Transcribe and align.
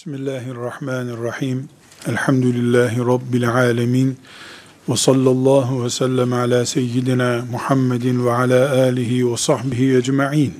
Bismillahirrahmanirrahim. 0.00 1.68
Elhamdülillahi 2.06 2.98
Rabbil 2.98 3.48
alemin. 3.48 4.18
Ve 4.88 4.96
sallallahu 4.96 5.84
ve 5.84 5.90
sellem 5.90 6.32
ala 6.32 6.66
seyyidina 6.66 7.44
Muhammedin 7.50 8.26
ve 8.26 8.32
ala 8.32 8.82
alihi 8.82 9.32
ve 9.32 9.36
sahbihi 9.36 9.96
ecma'in. 9.96 10.54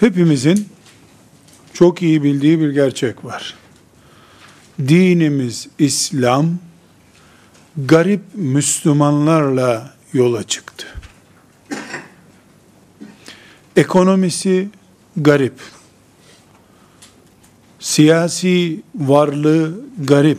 Hepimizin 0.00 0.68
çok 1.72 2.02
iyi 2.02 2.22
bildiği 2.22 2.60
bir 2.60 2.70
gerçek 2.70 3.24
var. 3.24 3.54
Dinimiz 4.78 5.68
İslam, 5.78 6.58
garip 7.76 8.22
Müslümanlarla 8.34 9.94
yola 10.12 10.42
çıktı. 10.42 10.86
Ekonomisi 13.76 14.68
garip 15.16 15.54
siyasi 17.84 18.80
varlığı 18.94 19.80
garip. 20.04 20.38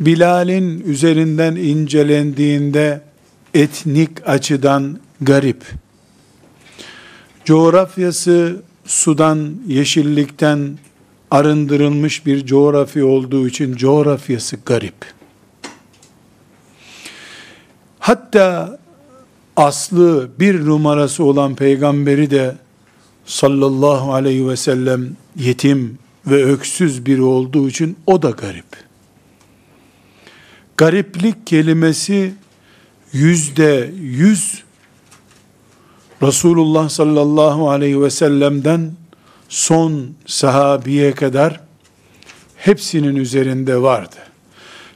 Bilal'in 0.00 0.80
üzerinden 0.80 1.56
incelendiğinde 1.56 3.00
etnik 3.54 4.28
açıdan 4.28 4.98
garip. 5.20 5.64
Coğrafyası 7.44 8.62
sudan, 8.84 9.54
yeşillikten 9.66 10.78
arındırılmış 11.30 12.26
bir 12.26 12.46
coğrafya 12.46 13.06
olduğu 13.06 13.48
için 13.48 13.76
coğrafyası 13.76 14.56
garip. 14.66 15.12
Hatta 17.98 18.78
aslı 19.56 20.30
bir 20.38 20.66
numarası 20.66 21.24
olan 21.24 21.54
peygamberi 21.54 22.30
de 22.30 22.56
sallallahu 23.26 24.14
aleyhi 24.14 24.48
ve 24.48 24.56
sellem 24.56 25.16
yetim 25.36 25.98
ve 26.26 26.44
öksüz 26.44 27.06
biri 27.06 27.22
olduğu 27.22 27.68
için 27.68 27.96
o 28.06 28.22
da 28.22 28.30
garip. 28.30 28.66
Gariplik 30.76 31.46
kelimesi 31.46 32.34
yüzde 33.12 33.90
yüz 34.00 34.62
Resulullah 36.22 36.88
sallallahu 36.88 37.70
aleyhi 37.70 38.02
ve 38.02 38.10
sellem'den 38.10 38.92
son 39.48 40.10
sahabiye 40.26 41.12
kadar 41.12 41.60
hepsinin 42.56 43.16
üzerinde 43.16 43.82
vardı. 43.82 44.16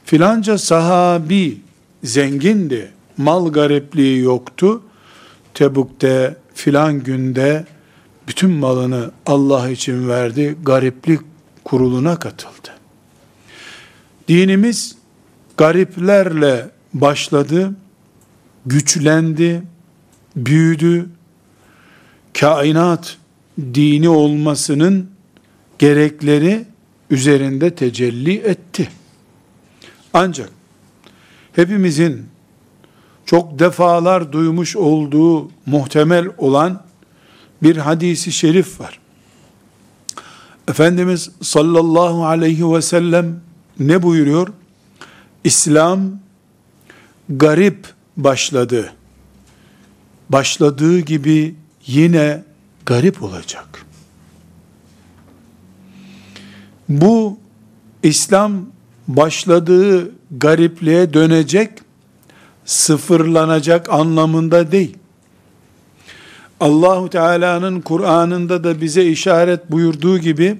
Filanca 0.05 0.57
sahabi 0.57 1.57
zengindi, 2.03 2.91
mal 3.17 3.51
garipliği 3.51 4.19
yoktu. 4.19 4.81
Tebuk'te 5.53 6.35
filan 6.53 6.99
günde 6.99 7.65
bütün 8.27 8.51
malını 8.51 9.11
Allah 9.25 9.69
için 9.69 10.09
verdi, 10.09 10.57
gariplik 10.63 11.19
kuruluna 11.63 12.19
katıldı. 12.19 12.69
Dinimiz 14.27 14.95
gariplerle 15.57 16.69
başladı, 16.93 17.75
güçlendi, 18.65 19.63
büyüdü, 20.35 21.09
kainat 22.39 23.17
dini 23.59 24.09
olmasının 24.09 25.09
gerekleri 25.79 26.65
üzerinde 27.09 27.75
tecelli 27.75 28.37
etti. 28.37 28.89
Ancak 30.13 30.49
hepimizin 31.53 32.25
çok 33.25 33.59
defalar 33.59 34.31
duymuş 34.31 34.75
olduğu 34.75 35.51
muhtemel 35.65 36.27
olan 36.37 36.86
bir 37.63 37.77
hadisi 37.77 38.31
şerif 38.31 38.79
var. 38.79 38.99
Efendimiz 40.67 41.29
sallallahu 41.41 42.25
aleyhi 42.25 42.73
ve 42.73 42.81
sellem 42.81 43.39
ne 43.79 44.03
buyuruyor? 44.03 44.47
İslam 45.43 45.99
garip 47.29 47.93
başladı. 48.17 48.93
Başladığı 50.29 50.99
gibi 50.99 51.55
yine 51.85 52.43
garip 52.85 53.23
olacak. 53.23 53.85
Bu 56.89 57.39
İslam 58.03 58.65
başladığı 59.07 60.11
garipliğe 60.31 61.13
dönecek, 61.13 61.71
sıfırlanacak 62.65 63.89
anlamında 63.89 64.71
değil. 64.71 64.97
Allahu 66.59 67.09
Teala'nın 67.09 67.81
Kur'an'ında 67.81 68.63
da 68.63 68.81
bize 68.81 69.05
işaret 69.05 69.71
buyurduğu 69.71 70.17
gibi 70.17 70.57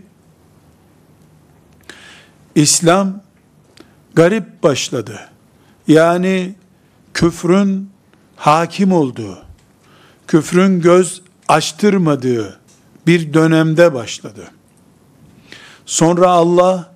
İslam 2.55 3.21
garip 4.15 4.63
başladı. 4.63 5.19
Yani 5.87 6.55
küfrün 7.13 7.89
hakim 8.35 8.91
olduğu, 8.91 9.37
küfrün 10.27 10.81
göz 10.81 11.21
açtırmadığı 11.47 12.59
bir 13.07 13.33
dönemde 13.33 13.93
başladı. 13.93 14.47
Sonra 15.85 16.27
Allah 16.27 16.95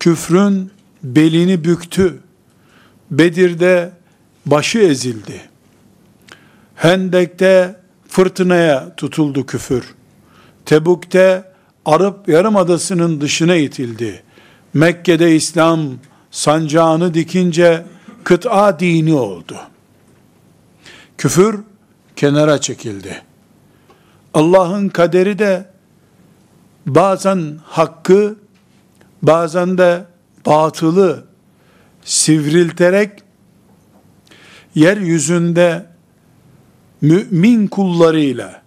küfrün 0.00 0.70
belini 1.02 1.64
büktü. 1.64 2.20
Bedir'de 3.10 3.92
başı 4.46 4.78
ezildi. 4.78 5.40
Hendek'te 6.74 7.77
fırtınaya 8.08 8.96
tutuldu 8.96 9.46
küfür. 9.46 9.94
Tebuk'te 10.66 11.52
Arap 11.84 12.28
Yarımadası'nın 12.28 13.20
dışına 13.20 13.56
itildi. 13.56 14.22
Mekke'de 14.74 15.36
İslam 15.36 15.80
sancağını 16.30 17.14
dikince 17.14 17.84
kıta 18.24 18.80
dini 18.80 19.14
oldu. 19.14 19.56
Küfür 21.18 21.60
kenara 22.16 22.60
çekildi. 22.60 23.22
Allah'ın 24.34 24.88
kaderi 24.88 25.38
de 25.38 25.70
bazen 26.86 27.58
hakkı, 27.64 28.36
bazen 29.22 29.78
de 29.78 30.04
batılı 30.46 31.24
sivrilterek 32.04 33.22
yeryüzünde 34.74 35.86
mümin 37.00 37.66
kullarıyla 37.66 38.62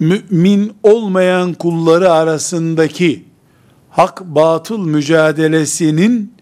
mümin 0.00 0.72
olmayan 0.82 1.54
kulları 1.54 2.12
arasındaki 2.12 3.24
hak 3.90 4.24
batıl 4.24 4.78
mücadelesinin 4.78 6.32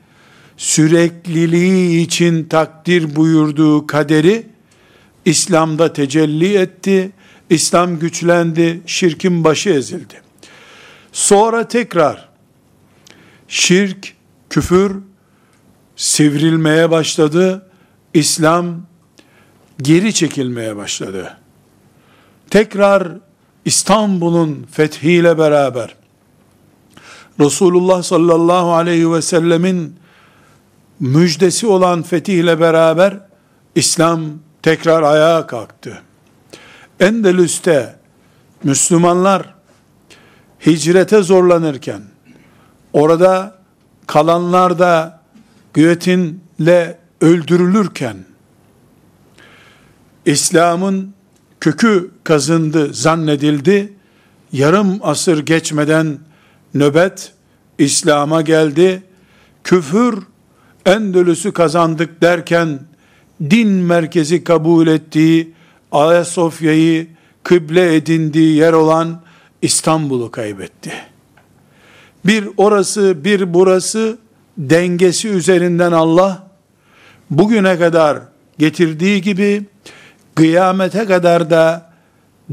sürekliliği 0.56 2.06
için 2.06 2.44
takdir 2.44 3.16
buyurduğu 3.16 3.86
kaderi 3.86 4.46
İslam'da 5.24 5.92
tecelli 5.92 6.56
etti. 6.56 7.12
İslam 7.50 7.98
güçlendi, 7.98 8.80
şirkin 8.86 9.44
başı 9.44 9.70
ezildi. 9.70 10.14
Sonra 11.12 11.68
tekrar 11.68 12.28
şirk, 13.48 14.14
küfür 14.50 14.96
sivrilmeye 15.96 16.90
başladı. 16.90 17.70
İslam 18.14 18.86
geri 19.82 20.14
çekilmeye 20.14 20.76
başladı. 20.76 21.36
Tekrar 22.50 23.08
İstanbul'un 23.64 24.66
fethiyle 24.72 25.38
beraber 25.38 25.94
Resulullah 27.40 28.02
sallallahu 28.02 28.72
aleyhi 28.72 29.12
ve 29.12 29.22
sellemin 29.22 29.96
müjdesi 31.00 31.66
olan 31.66 32.02
fetihle 32.02 32.60
beraber 32.60 33.20
İslam 33.74 34.20
tekrar 34.62 35.02
ayağa 35.02 35.46
kalktı. 35.46 36.02
Endülüs'te 37.00 37.96
Müslümanlar 38.64 39.54
hicrete 40.66 41.22
orada 42.92 43.58
kalanlar 44.06 44.78
da 44.78 45.20
güvetinle 45.74 46.98
öldürülürken, 47.20 48.16
İslam'ın 50.26 51.14
kökü 51.60 52.10
kazındı 52.24 52.94
zannedildi. 52.94 53.92
Yarım 54.52 54.98
asır 55.02 55.46
geçmeden 55.46 56.18
nöbet 56.74 57.32
İslam'a 57.78 58.42
geldi. 58.42 59.02
Küfür 59.64 60.18
Endülüs'ü 60.86 61.52
kazandık 61.52 62.22
derken 62.22 62.80
din 63.50 63.68
merkezi 63.68 64.44
kabul 64.44 64.86
ettiği 64.86 65.52
Ayasofya'yı 65.92 67.06
kıble 67.42 67.96
edindiği 67.96 68.56
yer 68.56 68.72
olan 68.72 69.22
İstanbul'u 69.62 70.30
kaybetti. 70.30 70.92
Bir 72.24 72.48
orası 72.56 73.24
bir 73.24 73.54
burası 73.54 74.18
dengesi 74.58 75.28
üzerinden 75.28 75.92
Allah 75.92 76.50
bugüne 77.30 77.78
kadar 77.78 78.18
getirdiği 78.58 79.22
gibi 79.22 79.64
kıyamete 80.36 81.04
kadar 81.04 81.50
da 81.50 81.90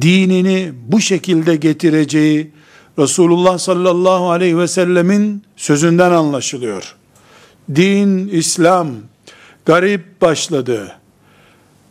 dinini 0.01 0.71
bu 0.87 1.01
şekilde 1.01 1.55
getireceği 1.55 2.51
Resulullah 2.99 3.57
sallallahu 3.57 4.31
aleyhi 4.31 4.57
ve 4.57 4.67
sellemin 4.67 5.43
sözünden 5.55 6.11
anlaşılıyor. 6.11 6.95
Din, 7.75 8.27
İslam 8.27 8.87
garip 9.65 10.21
başladı. 10.21 10.95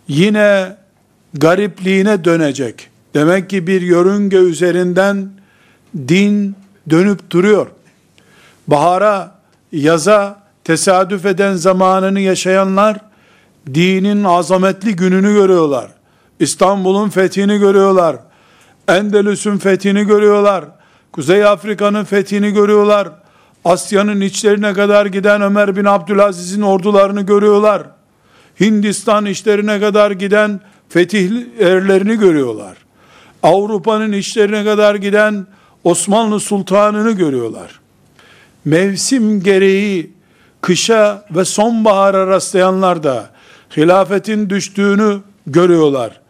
Yine 0.08 0.76
garipliğine 1.34 2.24
dönecek. 2.24 2.90
Demek 3.14 3.50
ki 3.50 3.66
bir 3.66 3.82
yörünge 3.82 4.36
üzerinden 4.36 5.30
din 6.08 6.56
dönüp 6.90 7.30
duruyor. 7.30 7.66
Bahara, 8.66 9.38
yaza 9.72 10.42
tesadüf 10.64 11.26
eden 11.26 11.54
zamanını 11.54 12.20
yaşayanlar 12.20 13.11
dinin 13.66 14.24
azametli 14.24 14.96
gününü 14.96 15.32
görüyorlar. 15.32 15.90
İstanbul'un 16.40 17.08
fethini 17.08 17.58
görüyorlar. 17.58 18.16
Endelüs'ün 18.88 19.58
fethini 19.58 20.04
görüyorlar. 20.06 20.64
Kuzey 21.12 21.44
Afrika'nın 21.44 22.04
fethini 22.04 22.50
görüyorlar. 22.50 23.08
Asya'nın 23.64 24.20
içlerine 24.20 24.72
kadar 24.72 25.06
giden 25.06 25.42
Ömer 25.42 25.76
bin 25.76 25.84
Abdülaziz'in 25.84 26.62
ordularını 26.62 27.22
görüyorlar. 27.22 27.82
Hindistan 28.60 29.26
işlerine 29.26 29.80
kadar 29.80 30.10
giden 30.10 30.60
fetih 30.88 31.30
erlerini 31.60 32.18
görüyorlar. 32.18 32.76
Avrupa'nın 33.42 34.12
işlerine 34.12 34.64
kadar 34.64 34.94
giden 34.94 35.46
Osmanlı 35.84 36.40
Sultanını 36.40 37.10
görüyorlar. 37.10 37.80
Mevsim 38.64 39.42
gereği 39.42 40.12
kışa 40.60 41.26
ve 41.30 41.44
sonbahara 41.44 42.26
rastlayanlar 42.26 43.02
da 43.02 43.30
hilafetin 43.76 44.50
düştüğünü 44.50 45.20
görüyorlar. 45.46 46.20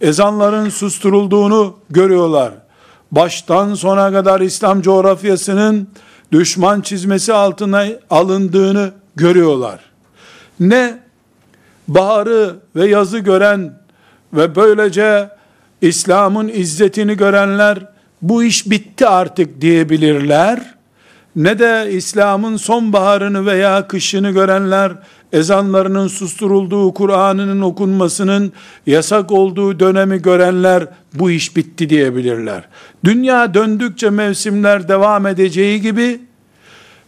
Ezanların 0.00 0.68
susturulduğunu 0.68 1.76
görüyorlar. 1.90 2.52
Baştan 3.12 3.74
sona 3.74 4.12
kadar 4.12 4.40
İslam 4.40 4.82
coğrafyasının 4.82 5.88
düşman 6.32 6.80
çizmesi 6.80 7.32
altına 7.32 7.86
alındığını 8.10 8.92
görüyorlar. 9.16 9.80
Ne 10.60 10.98
baharı 11.88 12.56
ve 12.76 12.86
yazı 12.86 13.18
gören 13.18 13.78
ve 14.32 14.56
böylece 14.56 15.28
İslam'ın 15.80 16.48
izzetini 16.48 17.16
görenler 17.16 17.78
bu 18.22 18.44
iş 18.44 18.70
bitti 18.70 19.06
artık 19.06 19.60
diyebilirler. 19.60 20.74
Ne 21.36 21.58
de 21.58 21.88
İslam'ın 21.92 22.56
sonbaharını 22.56 23.46
veya 23.46 23.88
kışını 23.88 24.30
görenler 24.30 24.92
ezanlarının 25.34 26.08
susturulduğu, 26.08 26.94
Kur'an'ının 26.94 27.60
okunmasının 27.60 28.52
yasak 28.86 29.32
olduğu 29.32 29.80
dönemi 29.80 30.22
görenler 30.22 30.86
bu 31.14 31.30
iş 31.30 31.56
bitti 31.56 31.90
diyebilirler. 31.90 32.64
Dünya 33.04 33.54
döndükçe 33.54 34.10
mevsimler 34.10 34.88
devam 34.88 35.26
edeceği 35.26 35.80
gibi 35.80 36.20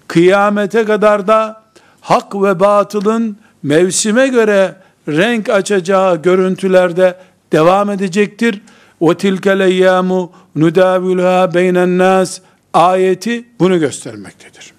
kıyamete 0.09 0.85
kadar 0.85 1.27
da 1.27 1.63
hak 2.01 2.35
ve 2.35 2.61
batılın 2.61 3.37
mevsime 3.63 4.29
göre 4.29 4.75
renk 5.09 5.49
açacağı 5.49 6.23
görüntülerde 6.23 7.19
devam 7.53 7.91
edecektir. 7.91 8.61
O 9.01 9.15
tilkel 9.15 9.61
eyyamu 9.61 10.33
nudavilha 10.57 11.55
beynen 11.55 11.99
nas 11.99 12.41
ayeti 12.75 13.45
bunu 13.61 13.81
göstermektedir. 13.81 14.73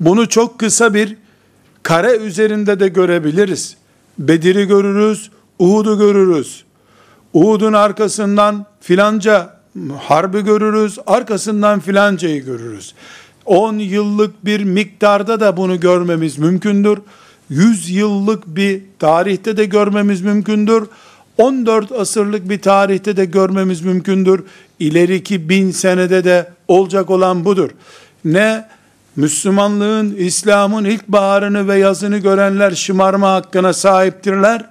Bunu 0.00 0.28
çok 0.28 0.58
kısa 0.58 0.94
bir 0.94 1.16
kare 1.88 2.16
üzerinde 2.16 2.80
de 2.80 2.88
görebiliriz. 2.88 3.76
Bedir'i 4.18 4.68
görürüz, 4.68 5.30
Uhud'u 5.58 5.98
görürüz. 5.98 6.64
Uhud'un 7.32 7.72
arkasından 7.72 8.66
filanca 8.80 9.60
harbi 9.98 10.40
görürüz, 10.40 10.98
arkasından 11.06 11.80
filancayı 11.80 12.44
görürüz. 12.44 12.94
10 13.46 13.78
yıllık 13.78 14.44
bir 14.44 14.64
miktarda 14.64 15.40
da 15.40 15.56
bunu 15.56 15.80
görmemiz 15.80 16.38
mümkündür. 16.38 16.98
100 17.50 17.90
yıllık 17.90 18.46
bir 18.46 18.82
tarihte 18.98 19.56
de 19.56 19.64
görmemiz 19.64 20.20
mümkündür. 20.20 20.86
14 21.38 21.92
asırlık 21.92 22.48
bir 22.48 22.62
tarihte 22.62 23.16
de 23.16 23.24
görmemiz 23.24 23.80
mümkündür. 23.80 24.44
İleriki 24.78 25.48
bin 25.48 25.70
senede 25.70 26.24
de 26.24 26.52
olacak 26.68 27.10
olan 27.10 27.44
budur. 27.44 27.70
Ne 28.24 28.64
Müslümanlığın, 29.16 30.14
İslam'ın 30.14 30.84
ilk 30.84 31.08
baharını 31.08 31.68
ve 31.68 31.78
yazını 31.78 32.18
görenler 32.18 32.70
şımarma 32.70 33.32
hakkına 33.32 33.72
sahiptirler. 33.72 34.64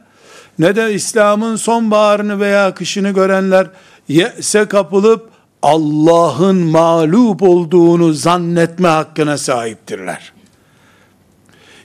Ne 0.60 0.76
de 0.76 0.94
İslam'ın 0.94 1.56
sonbaharını 1.56 2.40
veya 2.40 2.74
kışını 2.74 3.10
görenler 3.12 3.68
yese 4.08 4.66
kapılıp 4.66 5.30
Allah'ın 5.62 6.58
mağlup 6.58 7.44
olduğunu 7.44 8.14
zannetme 8.14 8.88
hakkına 8.88 9.38
sahiptirler. 9.38 10.34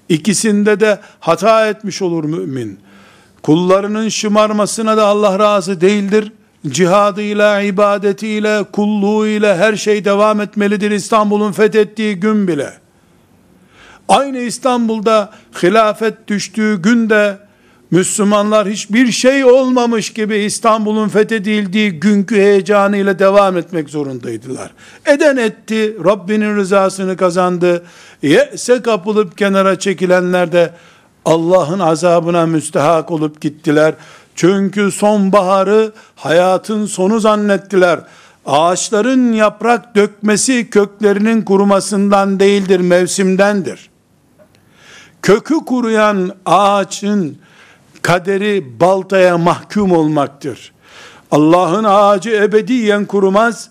İkisinde 0.09 0.81
de 0.81 1.01
hata 1.21 1.67
etmiş 1.67 2.03
olur 2.03 2.25
mümin. 2.25 2.81
Kullarının 3.43 4.09
şımarmasına 4.09 4.97
da 4.97 5.07
Allah 5.07 5.39
razı 5.39 5.81
değildir. 5.81 6.33
Cihadıyla, 6.69 7.61
ibadetiyle, 7.61 8.65
kulluğuyla 8.73 9.57
her 9.57 9.77
şey 9.77 10.05
devam 10.05 10.41
etmelidir 10.41 10.91
İstanbul'un 10.91 11.53
fethettiği 11.53 12.15
gün 12.15 12.49
bile. 12.49 12.73
Aynı 14.09 14.39
İstanbul'da 14.39 15.31
hilafet 15.63 16.29
düştüğü 16.29 16.83
günde 16.83 17.39
Müslümanlar 17.91 18.69
hiçbir 18.69 19.13
şey 19.13 19.45
olmamış 19.45 20.13
gibi 20.13 20.37
İstanbul'un 20.37 21.09
fethedildiği 21.09 21.91
günkü 21.91 22.37
heyecanıyla 22.37 23.19
devam 23.19 23.57
etmek 23.57 23.91
zorundaydılar. 23.91 24.71
Eden 25.07 25.37
etti, 25.37 25.97
Rabbinin 26.05 26.57
rızasını 26.57 27.17
kazandı. 27.17 27.85
Yese 28.23 28.83
kapılıp 28.83 29.39
kenara 29.39 29.79
çekilenler 29.79 30.53
de 30.53 30.71
Allah'ın 31.25 31.79
azabına 31.79 32.47
müstehak 32.47 33.11
olup 33.11 33.41
gittiler. 33.41 33.95
Çünkü 34.37 34.91
sonbaharı 34.91 35.93
hayatın 36.17 36.87
sonu 36.87 37.21
zannettiler. 37.21 38.01
Ağaçların 38.47 39.33
yaprak 39.33 39.97
dökmesi 39.97 40.71
köklerinin 40.71 41.43
kurumasından 41.43 42.41
değildir, 42.41 42.81
mevsimdendir. 42.81 43.91
Kökü 45.23 45.55
kuruyan 45.55 46.31
ağaçın 46.47 47.39
kaderi 48.03 48.81
baltaya 48.81 49.39
mahkum 49.39 49.93
olmaktır. 49.93 50.73
Allah'ın 51.31 51.85
ağacı 51.85 52.31
ebediyen 52.31 53.05
kurumaz 53.05 53.71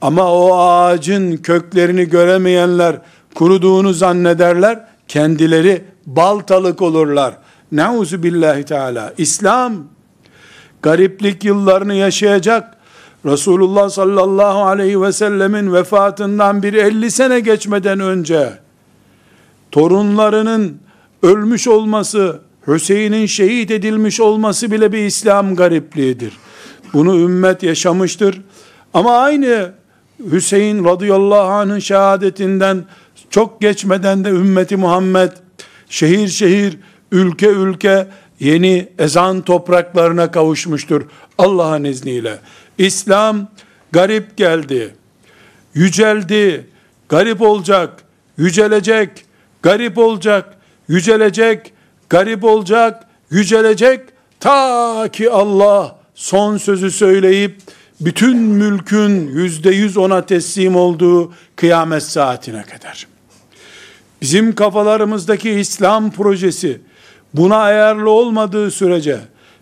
ama 0.00 0.32
o 0.32 0.56
ağacın 0.58 1.36
köklerini 1.36 2.04
göremeyenler 2.08 2.96
kuruduğunu 3.34 3.92
zannederler. 3.92 4.84
Kendileri 5.08 5.84
baltalık 6.06 6.82
olurlar. 6.82 7.34
Nauzu 7.72 8.22
billahi 8.22 8.64
teala. 8.64 9.12
İslam 9.18 9.74
gariplik 10.84 11.44
yıllarını 11.44 11.94
yaşayacak. 11.94 12.76
Resulullah 13.26 13.88
sallallahu 13.88 14.62
aleyhi 14.64 15.02
ve 15.02 15.12
sellemin 15.12 15.72
vefatından 15.72 16.62
bir 16.62 16.72
50 16.74 17.10
sene 17.10 17.40
geçmeden 17.40 18.00
önce 18.00 18.52
torunlarının 19.72 20.78
ölmüş 21.22 21.68
olması, 21.68 22.40
Hüseyin'in 22.66 23.26
şehit 23.26 23.70
edilmiş 23.70 24.20
olması 24.20 24.70
bile 24.70 24.92
bir 24.92 24.98
İslam 24.98 25.56
garipliğidir. 25.56 26.32
Bunu 26.92 27.16
ümmet 27.16 27.62
yaşamıştır. 27.62 28.40
Ama 28.94 29.18
aynı 29.18 29.72
Hüseyin 30.30 30.84
radıyallahu 30.84 31.48
anh'ın 31.48 31.78
şehadetinden 31.78 32.84
çok 33.30 33.60
geçmeden 33.60 34.24
de 34.24 34.28
ümmeti 34.28 34.76
Muhammed 34.76 35.32
şehir 35.88 36.28
şehir, 36.28 36.78
ülke 37.12 37.48
ülke 37.48 38.06
yeni 38.44 38.88
ezan 38.98 39.40
topraklarına 39.40 40.30
kavuşmuştur 40.30 41.02
Allah'ın 41.38 41.84
izniyle. 41.84 42.38
İslam 42.78 43.48
garip 43.92 44.36
geldi, 44.36 44.94
yüceldi, 45.74 46.66
garip 47.08 47.42
olacak, 47.42 48.02
yücelecek, 48.38 49.10
garip 49.62 49.98
olacak, 49.98 50.56
yücelecek, 50.88 51.72
garip 52.10 52.44
olacak, 52.44 53.06
yücelecek 53.30 54.00
ta 54.40 55.08
ki 55.12 55.30
Allah 55.30 55.98
son 56.14 56.56
sözü 56.56 56.90
söyleyip 56.90 57.60
bütün 58.00 58.36
mülkün 58.38 59.28
yüzde 59.28 59.70
yüz 59.70 59.96
ona 59.96 60.26
teslim 60.26 60.76
olduğu 60.76 61.32
kıyamet 61.56 62.02
saatine 62.02 62.62
kadar. 62.62 63.06
Bizim 64.22 64.54
kafalarımızdaki 64.54 65.50
İslam 65.50 66.10
projesi 66.10 66.80
buna 67.34 67.56
ayarlı 67.56 68.10
olmadığı 68.10 68.70
sürece 68.70 69.20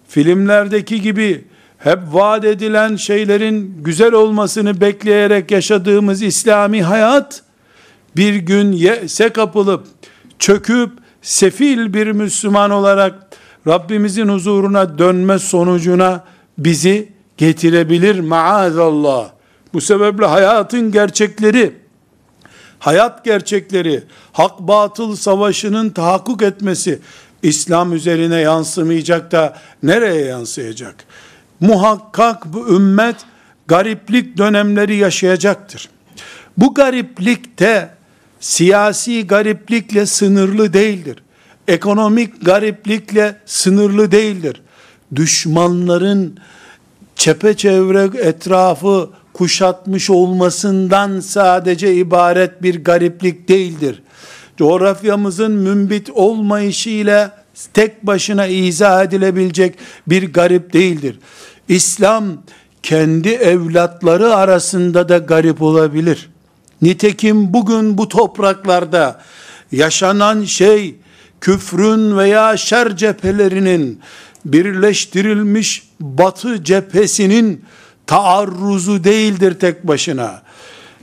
filmlerdeki 0.09 1.01
gibi 1.01 1.45
hep 1.79 1.99
vaat 2.13 2.45
edilen 2.45 2.97
şeylerin 2.97 3.75
güzel 3.85 4.13
olmasını 4.13 4.81
bekleyerek 4.81 5.51
yaşadığımız 5.51 6.23
İslami 6.23 6.83
hayat 6.83 7.43
bir 8.17 8.35
gün 8.35 8.73
yese 8.73 9.29
kapılıp 9.29 9.87
çöküp 10.39 10.91
sefil 11.23 11.95
bir 11.95 12.07
Müslüman 12.07 12.71
olarak 12.71 13.15
Rabbimizin 13.67 14.29
huzuruna 14.29 14.99
dönme 14.99 15.39
sonucuna 15.39 16.25
bizi 16.59 17.13
getirebilir 17.37 18.21
maazallah. 18.21 19.31
Bu 19.75 19.81
sebeple 19.81 20.27
hayatın 20.27 20.93
gerçekleri, 20.93 21.73
hayat 22.79 23.25
gerçekleri, 23.25 24.03
hak 24.33 24.59
batıl 24.59 25.17
savaşının 25.17 25.91
tahakkuk 25.91 26.43
etmesi 26.43 26.99
İslam 27.43 27.93
üzerine 27.93 28.37
yansımayacak 28.37 29.33
da 29.33 29.59
nereye 29.83 30.25
yansıyacak? 30.25 31.05
Muhakkak 31.61 32.53
bu 32.53 32.77
ümmet 32.77 33.17
gariplik 33.67 34.39
dönemleri 34.39 34.97
yaşayacaktır. 34.97 35.89
Bu 36.57 36.75
gariplikte 36.75 37.91
siyasi 38.41 39.27
gariplikle 39.27 40.07
sınırlı 40.07 40.73
değildir. 40.73 41.23
Ekonomik 41.69 42.45
gariplikle 42.45 43.37
sınırlı 43.47 44.13
değildir. 44.13 44.63
Düşmanların 45.17 46.39
çepeçevre 47.17 48.19
etrafı 48.29 49.11
kuşatmış 49.33 50.11
olmasından 50.11 51.21
sadece 51.21 51.95
ibaret 51.95 52.63
bir 52.63 52.85
gariplik 52.85 53.49
değildir. 53.49 54.03
Coğrafyamızın 54.63 55.53
mümbit 55.53 56.11
olmayışı 56.11 57.31
tek 57.75 58.07
başına 58.07 58.47
izah 58.47 59.05
edilebilecek 59.05 59.79
bir 60.07 60.33
garip 60.33 60.73
değildir. 60.73 61.19
İslam 61.69 62.25
kendi 62.83 63.29
evlatları 63.29 64.35
arasında 64.35 65.09
da 65.09 65.19
garip 65.19 65.63
olabilir. 65.63 66.31
Nitekim 66.83 67.53
bugün 67.53 67.99
bu 67.99 68.09
topraklarda 68.09 69.21
yaşanan 69.73 70.45
şey 70.45 70.97
küfrün 71.41 72.19
veya 72.19 72.57
şer 72.57 72.97
cephelerinin 72.97 74.01
birleştirilmiş 74.45 75.89
batı 76.01 76.65
cephesinin 76.65 77.65
taarruzu 78.07 79.05
değildir 79.05 79.59
tek 79.61 79.89
başına. 79.89 80.43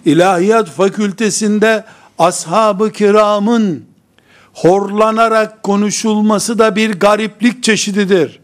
İlahiyat 0.06 0.70
fakültesinde 0.70 1.84
ashab-ı 2.20 2.92
kiramın 2.92 3.86
horlanarak 4.54 5.64
konuşulması 5.64 6.60
da 6.60 6.76
bir 6.76 7.00
gariplik 7.00 7.64
çeşididir. 7.64 8.40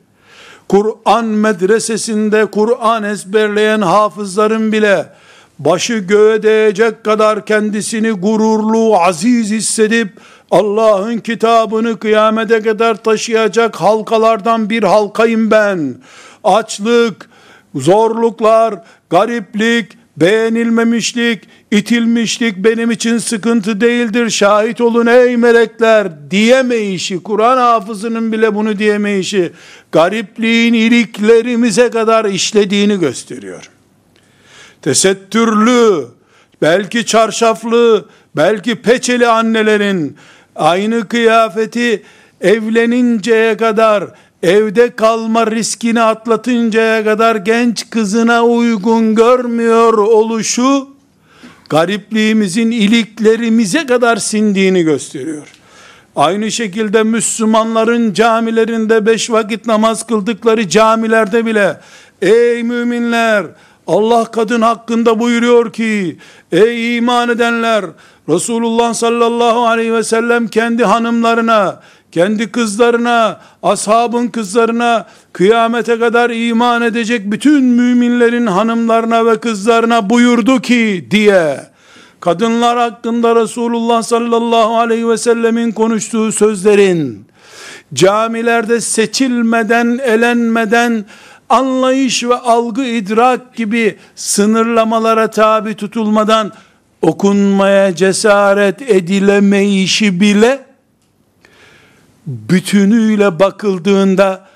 Kur'an 0.69 1.25
medresesinde 1.25 2.45
Kur'an 2.45 3.03
ezberleyen 3.03 3.81
hafızların 3.81 4.71
bile 4.71 5.05
başı 5.59 5.93
göğe 5.93 6.43
değecek 6.43 7.03
kadar 7.03 7.45
kendisini 7.45 8.11
gururlu, 8.11 8.97
aziz 8.97 9.51
hissedip 9.51 10.09
Allah'ın 10.51 11.17
kitabını 11.17 11.99
kıyamete 11.99 12.61
kadar 12.61 13.03
taşıyacak 13.03 13.75
halkalardan 13.75 14.69
bir 14.69 14.83
halkayım 14.83 15.51
ben. 15.51 15.95
Açlık, 16.43 17.29
zorluklar, 17.75 18.75
gariplik, 19.09 19.97
beğenilmemişlik, 20.17 21.43
itilmişlik 21.71 22.57
benim 22.57 22.91
için 22.91 23.17
sıkıntı 23.17 23.81
değildir. 23.81 24.29
Şahit 24.29 24.81
olun 24.81 25.05
ey 25.05 25.37
melekler 25.37 26.31
diyemeyişi, 26.31 27.23
Kur'an 27.23 27.57
hafızının 27.57 28.31
bile 28.31 28.55
bunu 28.55 28.79
diyemeyişi, 28.79 29.51
garipliğin 29.91 30.73
iliklerimize 30.73 31.89
kadar 31.89 32.25
işlediğini 32.25 32.99
gösteriyor. 32.99 33.69
Tesettürlü, 34.81 36.07
belki 36.61 37.05
çarşaflı, 37.05 38.05
belki 38.35 38.75
peçeli 38.75 39.27
annelerin 39.27 40.17
aynı 40.55 41.07
kıyafeti 41.07 42.03
evleninceye 42.41 43.57
kadar 43.57 44.03
evde 44.45 44.95
kalma 44.95 45.47
riskini 45.47 46.01
atlatıncaya 46.01 47.03
kadar 47.03 47.35
genç 47.35 47.89
kızına 47.89 48.43
uygun 48.43 49.15
görmüyor 49.15 49.93
oluşu 49.93 50.87
garipliğimizin 51.69 52.71
iliklerimize 52.71 53.85
kadar 53.85 54.17
sindiğini 54.17 54.83
gösteriyor. 54.83 55.47
Aynı 56.15 56.51
şekilde 56.51 57.03
Müslümanların 57.03 58.13
camilerinde 58.13 59.05
beş 59.05 59.29
vakit 59.29 59.65
namaz 59.65 60.07
kıldıkları 60.07 60.69
camilerde 60.69 61.45
bile 61.45 61.79
ey 62.21 62.63
müminler 62.63 63.45
Allah 63.87 64.25
kadın 64.25 64.61
hakkında 64.61 65.19
buyuruyor 65.19 65.73
ki 65.73 66.17
ey 66.51 66.97
iman 66.97 67.29
edenler 67.29 67.85
Resulullah 68.29 68.93
sallallahu 68.93 69.65
aleyhi 69.65 69.93
ve 69.93 70.03
sellem 70.03 70.47
kendi 70.47 70.83
hanımlarına 70.83 71.81
kendi 72.15 72.51
kızlarına, 72.51 73.39
ashabın 73.63 74.27
kızlarına, 74.27 75.05
kıyamete 75.33 75.99
kadar 75.99 76.29
iman 76.29 76.81
edecek 76.81 77.31
bütün 77.31 77.63
müminlerin 77.63 78.47
hanımlarına 78.47 79.25
ve 79.25 79.39
kızlarına 79.39 80.09
buyurdu 80.09 80.61
ki 80.61 81.07
diye, 81.11 81.59
kadınlar 82.19 82.77
hakkında 82.77 83.35
Resulullah 83.35 84.03
sallallahu 84.03 84.77
aleyhi 84.77 85.09
ve 85.09 85.17
sellemin 85.17 85.71
konuştuğu 85.71 86.31
sözlerin, 86.31 87.25
camilerde 87.93 88.81
seçilmeden, 88.81 89.99
elenmeden, 90.03 91.05
anlayış 91.49 92.23
ve 92.23 92.35
algı 92.35 92.85
idrak 92.85 93.55
gibi 93.55 93.97
sınırlamalara 94.15 95.29
tabi 95.29 95.73
tutulmadan 95.73 96.51
okunmaya 97.01 97.95
cesaret 97.95 98.81
edilemeyişi 98.81 100.19
bile 100.19 100.64
bütünüyle 102.27 103.39
bakıldığında 103.39 104.47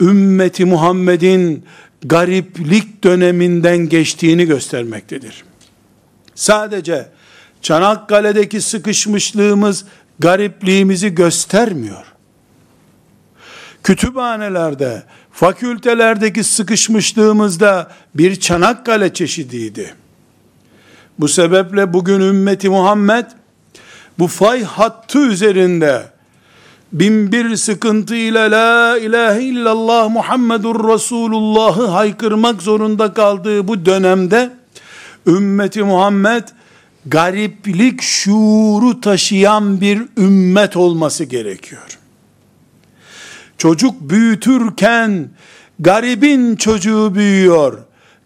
ümmeti 0.00 0.64
Muhammed'in 0.64 1.64
gariplik 2.04 3.04
döneminden 3.04 3.78
geçtiğini 3.78 4.44
göstermektedir. 4.44 5.44
Sadece 6.34 7.08
Çanakkale'deki 7.62 8.60
sıkışmışlığımız 8.60 9.84
garipliğimizi 10.18 11.14
göstermiyor. 11.14 12.04
Kütüphanelerde, 13.82 15.02
fakültelerdeki 15.32 16.44
sıkışmışlığımızda 16.44 17.92
bir 18.14 18.40
Çanakkale 18.40 19.14
çeşidiydi. 19.14 19.94
Bu 21.18 21.28
sebeple 21.28 21.92
bugün 21.92 22.20
ümmeti 22.20 22.68
Muhammed 22.68 23.26
bu 24.18 24.26
fay 24.26 24.64
hattı 24.64 25.18
üzerinde 25.18 26.13
bin 26.94 27.32
bir 27.32 27.56
sıkıntıyla 27.56 28.50
la 28.50 28.98
ilahe 28.98 29.42
illallah 29.42 30.10
Muhammedur 30.10 30.88
Resulullah'ı 30.92 31.86
haykırmak 31.86 32.62
zorunda 32.62 33.12
kaldığı 33.12 33.68
bu 33.68 33.86
dönemde 33.86 34.50
ümmeti 35.26 35.82
Muhammed 35.82 36.42
gariplik 37.06 38.02
şuuru 38.02 39.00
taşıyan 39.00 39.80
bir 39.80 40.02
ümmet 40.16 40.76
olması 40.76 41.24
gerekiyor. 41.24 41.98
Çocuk 43.58 43.94
büyütürken 44.00 45.28
garibin 45.78 46.56
çocuğu 46.56 47.14
büyüyor, 47.14 47.78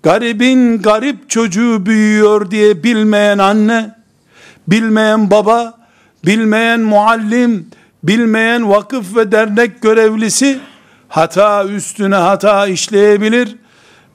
garibin 0.03 0.83
garip 0.83 1.31
çocuğu 1.31 1.87
büyüyor 1.87 2.51
diye 2.51 2.83
bilmeyen 2.83 3.39
anne, 3.39 3.95
bilmeyen 4.69 5.31
baba, 5.31 5.79
bilmeyen 6.27 6.81
muallim, 6.81 7.67
bilmeyen 8.02 8.71
vakıf 8.71 9.17
ve 9.17 9.33
dernek 9.33 9.83
görevlisi 9.83 10.59
hata 11.09 11.64
üstüne 11.64 12.14
hata 12.14 12.67
işleyebilir. 12.67 13.57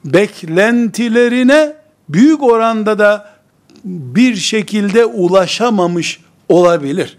Beklentilerine 0.04 1.76
büyük 2.08 2.42
oranda 2.42 2.98
da 2.98 3.34
bir 3.84 4.36
şekilde 4.36 5.04
ulaşamamış 5.04 6.20
olabilir. 6.48 7.18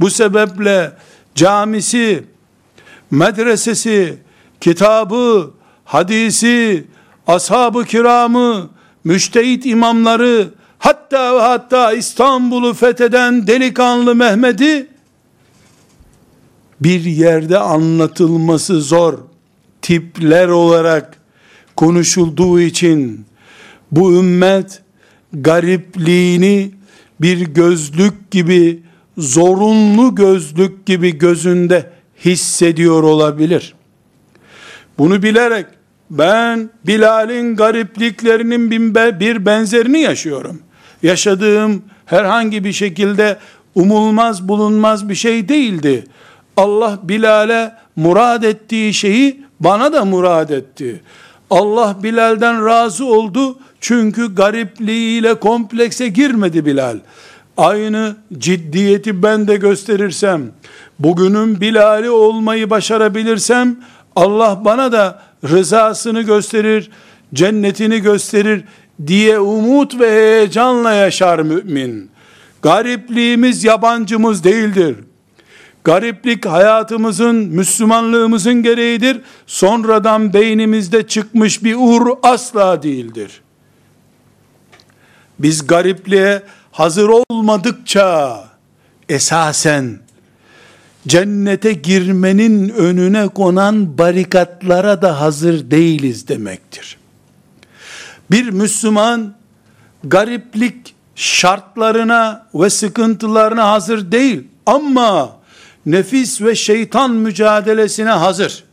Bu 0.00 0.10
sebeple 0.10 0.92
camisi, 1.34 2.24
medresesi, 3.10 4.18
kitabı, 4.60 5.50
hadisi, 5.84 6.84
ashab-ı 7.26 7.84
kiramı, 7.84 8.70
müştehit 9.04 9.66
imamları, 9.66 10.48
hatta 10.78 11.50
hatta 11.50 11.92
İstanbul'u 11.92 12.74
fetheden 12.74 13.46
delikanlı 13.46 14.14
Mehmet'i 14.14 14.95
bir 16.80 17.04
yerde 17.04 17.58
anlatılması 17.58 18.80
zor 18.80 19.18
tipler 19.82 20.48
olarak 20.48 21.16
konuşulduğu 21.76 22.60
için 22.60 23.26
bu 23.92 24.12
ümmet 24.12 24.82
garipliğini 25.32 26.70
bir 27.20 27.40
gözlük 27.40 28.30
gibi 28.30 28.82
zorunlu 29.18 30.14
gözlük 30.14 30.86
gibi 30.86 31.18
gözünde 31.18 31.90
hissediyor 32.24 33.02
olabilir. 33.02 33.74
Bunu 34.98 35.22
bilerek 35.22 35.66
ben 36.10 36.70
Bilal'in 36.86 37.56
garipliklerinin 37.56 38.70
bir 39.20 39.46
benzerini 39.46 40.00
yaşıyorum. 40.00 40.62
Yaşadığım 41.02 41.82
herhangi 42.06 42.64
bir 42.64 42.72
şekilde 42.72 43.38
umulmaz 43.74 44.48
bulunmaz 44.48 45.08
bir 45.08 45.14
şey 45.14 45.48
değildi. 45.48 46.04
Allah 46.56 46.98
Bilal'e 47.02 47.72
murad 47.96 48.42
ettiği 48.42 48.94
şeyi 48.94 49.44
bana 49.60 49.92
da 49.92 50.04
murad 50.04 50.50
etti. 50.50 51.00
Allah 51.50 51.96
Bilal'den 52.02 52.66
razı 52.66 53.06
oldu. 53.06 53.58
Çünkü 53.80 54.34
garipliğiyle 54.34 55.34
komplekse 55.34 56.08
girmedi 56.08 56.66
Bilal. 56.66 56.98
Aynı 57.56 58.16
ciddiyeti 58.38 59.22
ben 59.22 59.48
de 59.48 59.56
gösterirsem, 59.56 60.42
bugünün 60.98 61.60
Bilal'i 61.60 62.10
olmayı 62.10 62.70
başarabilirsem, 62.70 63.76
Allah 64.16 64.64
bana 64.64 64.92
da 64.92 65.22
rızasını 65.44 66.22
gösterir, 66.22 66.90
cennetini 67.34 68.00
gösterir 68.00 68.64
diye 69.06 69.38
umut 69.38 70.00
ve 70.00 70.10
heyecanla 70.10 70.92
yaşar 70.92 71.38
mümin. 71.38 72.10
Garipliğimiz 72.62 73.64
yabancımız 73.64 74.44
değildir. 74.44 74.96
Gariplik 75.86 76.46
hayatımızın, 76.46 77.36
Müslümanlığımızın 77.36 78.62
gereğidir. 78.62 79.20
Sonradan 79.46 80.32
beynimizde 80.32 81.06
çıkmış 81.06 81.64
bir 81.64 81.76
ur 81.78 82.06
asla 82.22 82.82
değildir. 82.82 83.40
Biz 85.38 85.66
garipliğe 85.66 86.42
hazır 86.72 87.08
olmadıkça 87.08 88.44
esasen 89.08 89.98
cennete 91.06 91.72
girmenin 91.72 92.68
önüne 92.68 93.28
konan 93.28 93.98
barikatlara 93.98 95.02
da 95.02 95.20
hazır 95.20 95.70
değiliz 95.70 96.28
demektir. 96.28 96.98
Bir 98.30 98.50
Müslüman 98.50 99.34
gariplik 100.04 100.94
şartlarına 101.14 102.46
ve 102.54 102.70
sıkıntılarına 102.70 103.70
hazır 103.70 104.12
değil 104.12 104.44
ama 104.66 105.35
nefis 105.86 106.42
ve 106.42 106.54
şeytan 106.54 107.10
mücadelesine 107.10 108.10
hazır. 108.10 108.64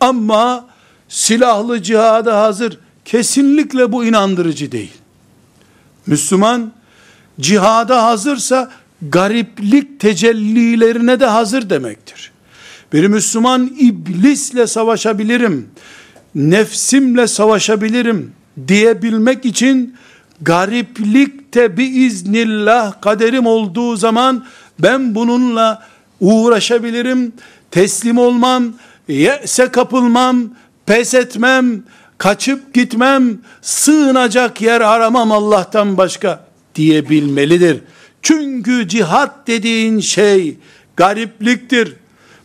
Ama 0.00 0.66
silahlı 1.08 1.82
cihada 1.82 2.40
hazır. 2.40 2.78
Kesinlikle 3.04 3.92
bu 3.92 4.04
inandırıcı 4.04 4.72
değil. 4.72 4.92
Müslüman 6.06 6.72
cihada 7.40 8.04
hazırsa 8.04 8.70
gariplik 9.02 10.00
tecellilerine 10.00 11.20
de 11.20 11.26
hazır 11.26 11.70
demektir. 11.70 12.32
Bir 12.92 13.06
Müslüman 13.06 13.70
iblisle 13.78 14.66
savaşabilirim, 14.66 15.68
nefsimle 16.34 17.26
savaşabilirim 17.26 18.32
diyebilmek 18.68 19.44
için 19.44 19.94
gariplikte 20.40 21.76
bir 21.76 22.06
iznillah 22.06 23.00
kaderim 23.00 23.46
olduğu 23.46 23.96
zaman 23.96 24.44
ben 24.78 25.14
bununla 25.14 25.86
uğraşabilirim, 26.20 27.32
teslim 27.70 28.18
olmam, 28.18 28.72
yese 29.08 29.68
kapılmam, 29.68 30.42
pes 30.86 31.14
etmem, 31.14 31.82
kaçıp 32.18 32.74
gitmem, 32.74 33.38
sığınacak 33.62 34.62
yer 34.62 34.80
aramam 34.80 35.32
Allah'tan 35.32 35.96
başka 35.96 36.46
diyebilmelidir. 36.74 37.80
Çünkü 38.22 38.88
cihat 38.88 39.46
dediğin 39.46 40.00
şey 40.00 40.56
garipliktir. 40.96 41.96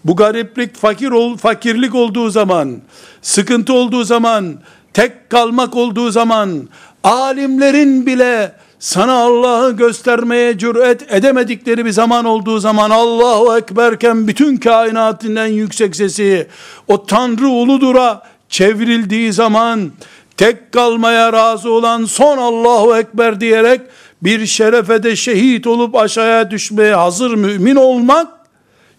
Bu 0.05 0.15
gariplik 0.15 0.75
fakir 0.75 1.11
ol, 1.11 1.37
fakirlik 1.37 1.95
olduğu 1.95 2.29
zaman, 2.29 2.81
sıkıntı 3.21 3.73
olduğu 3.73 4.03
zaman, 4.03 4.59
tek 4.93 5.29
kalmak 5.29 5.75
olduğu 5.75 6.11
zaman, 6.11 6.69
alimlerin 7.03 8.05
bile 8.05 8.55
sana 8.81 9.13
Allah'ı 9.13 9.71
göstermeye 9.71 10.57
cüret 10.57 11.13
edemedikleri 11.13 11.85
bir 11.85 11.91
zaman 11.91 12.25
olduğu 12.25 12.59
zaman 12.59 12.89
Allahu 12.89 13.57
Ekberken 13.57 14.27
bütün 14.27 14.57
kainatın 14.57 15.35
en 15.35 15.47
yüksek 15.47 15.95
sesi 15.95 16.47
o 16.87 17.05
Tanrı 17.05 17.47
uludura 17.47 18.23
çevrildiği 18.49 19.33
zaman 19.33 19.91
tek 20.37 20.71
kalmaya 20.71 21.33
razı 21.33 21.69
olan 21.71 22.05
son 22.05 22.37
Allahu 22.37 22.97
Ekber 22.97 23.41
diyerek 23.41 23.81
bir 24.21 24.45
şerefe 24.45 25.03
de 25.03 25.15
şehit 25.15 25.67
olup 25.67 25.95
aşağıya 25.95 26.51
düşmeye 26.51 26.95
hazır 26.95 27.33
mümin 27.35 27.75
olmak 27.75 28.27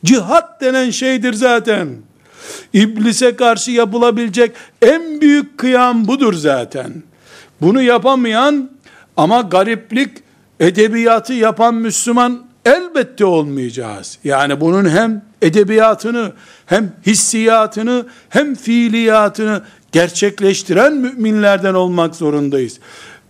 cihat 0.05 0.61
denen 0.61 0.91
şeydir 0.91 1.33
zaten. 1.33 1.89
İblise 2.73 3.37
karşı 3.37 3.71
yapılabilecek 3.71 4.53
en 4.83 5.21
büyük 5.21 5.59
kıyam 5.59 6.09
budur 6.09 6.35
zaten. 6.35 6.93
Bunu 7.61 7.83
yapamayan 7.83 8.71
ama 9.17 9.41
gariplik 9.41 10.11
edebiyatı 10.61 11.33
yapan 11.33 11.75
Müslüman 11.75 12.45
elbette 12.65 13.25
olmayacağız. 13.25 14.19
Yani 14.25 14.61
bunun 14.61 14.89
hem 14.89 15.23
edebiyatını 15.43 16.33
hem 16.67 16.93
hissiyatını 17.07 18.07
hem 18.29 18.55
fiiliyatını 18.55 19.63
gerçekleştiren 19.93 20.93
müminlerden 20.93 21.75
olmak 21.75 22.17
zorundayız. 22.17 22.79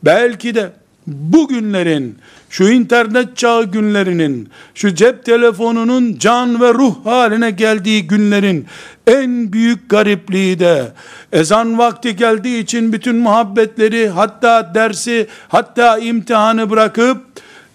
Belki 0.02 0.54
de 0.54 0.72
bugünlerin, 1.06 2.18
şu 2.50 2.68
internet 2.68 3.36
çağı 3.36 3.64
günlerinin, 3.64 4.48
şu 4.74 4.94
cep 4.94 5.24
telefonunun 5.24 6.18
can 6.18 6.60
ve 6.60 6.74
ruh 6.74 7.06
haline 7.06 7.50
geldiği 7.50 8.06
günlerin 8.06 8.66
en 9.06 9.52
büyük 9.52 9.90
garipliği 9.90 10.58
de 10.58 10.92
ezan 11.32 11.78
vakti 11.78 12.16
geldiği 12.16 12.62
için 12.62 12.92
bütün 12.92 13.16
muhabbetleri 13.16 14.08
hatta 14.08 14.74
dersi 14.74 15.26
hatta 15.48 15.98
imtihanı 15.98 16.70
bırakıp 16.70 17.18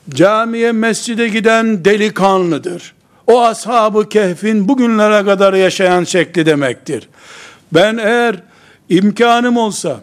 camiye 0.09 0.71
mescide 0.71 1.27
giden 1.27 1.85
delikanlıdır. 1.85 2.93
O 3.27 3.41
ashabı 3.41 4.09
kehfin 4.09 4.67
bugünlere 4.67 5.25
kadar 5.25 5.53
yaşayan 5.53 6.03
şekli 6.03 6.45
demektir. 6.45 7.09
Ben 7.73 7.97
eğer 7.97 8.35
imkanım 8.89 9.57
olsa, 9.57 9.99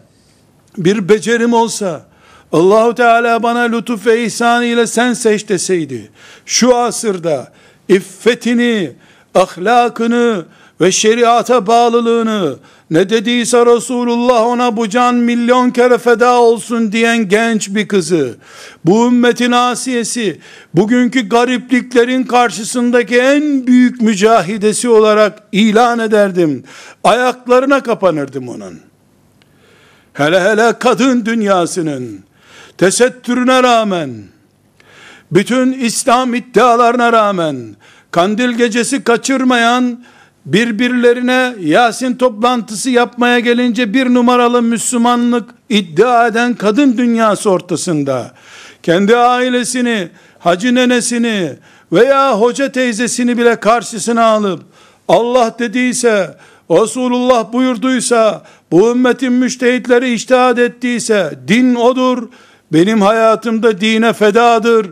bir 0.79 1.09
becerim 1.09 1.53
olsa, 1.53 2.07
Allahu 2.55 2.95
Teala 2.95 3.43
bana 3.43 3.61
lütuf 3.61 4.07
ve 4.07 4.25
ihsan 4.25 4.65
ile 4.65 4.87
sen 4.87 5.13
seç 5.13 5.49
deseydi, 5.49 6.11
şu 6.47 6.77
asırda 6.77 7.53
iffetini, 7.89 8.93
ahlakını 9.35 10.45
ve 10.81 10.93
şeriata 10.93 11.67
bağlılığını, 11.67 12.57
ne 12.91 13.11
dediyse 13.11 13.67
Resulullah 13.67 14.47
ona 14.47 14.77
bu 14.77 14.89
can 14.89 15.15
milyon 15.15 15.71
kere 15.71 15.99
feda 15.99 16.41
olsun 16.41 16.93
diyen 16.93 17.29
genç 17.29 17.69
bir 17.69 17.89
kızı, 17.89 18.35
bu 18.85 19.07
ümmetin 19.07 19.53
asiyesi, 19.53 20.41
bugünkü 20.75 21.29
garipliklerin 21.29 22.23
karşısındaki 22.23 23.19
en 23.19 23.67
büyük 23.67 24.01
mücahidesi 24.01 24.89
olarak 24.89 25.43
ilan 25.53 25.99
ederdim. 25.99 26.65
Ayaklarına 27.05 27.83
kapanırdım 27.83 28.49
onun. 28.49 28.81
Hele 30.13 30.41
hele 30.41 30.79
kadın 30.79 31.27
dünyasının, 31.27 32.25
tesettürüne 32.79 33.63
rağmen, 33.63 34.11
bütün 35.33 35.73
İslam 35.73 36.35
iddialarına 36.35 37.13
rağmen, 37.13 37.77
kandil 38.11 38.51
gecesi 38.51 39.05
kaçırmayan, 39.05 40.05
birbirlerine 40.47 41.55
Yasin 41.61 42.17
toplantısı 42.17 42.91
yapmaya 42.91 43.39
gelince 43.39 43.95
bir 43.95 44.15
numaralı 44.15 44.63
Müslümanlık 44.63 45.51
iddia 45.69 46.27
eden 46.27 46.55
kadın 46.55 46.99
dünyası 46.99 47.51
ortasında, 47.51 48.33
kendi 48.83 49.17
ailesini, 49.17 50.09
hacı 50.39 50.75
nenesini 50.75 51.53
veya 51.93 52.41
hoca 52.41 52.73
teyzesini 52.73 53.39
bile 53.39 53.61
karşısına 53.61 54.25
alıp, 54.25 54.63
Allah 55.09 55.57
dediyse, 55.59 56.37
Resulullah 56.71 57.53
buyurduysa, 57.53 58.43
bu 58.71 58.91
ümmetin 58.91 59.33
müştehitleri 59.33 60.13
iştihad 60.13 60.59
ettiyse, 60.59 61.39
din 61.49 61.75
odur, 61.75 62.29
benim 62.73 63.03
hayatımda 63.03 63.81
dine 63.81 64.13
fedadır. 64.13 64.91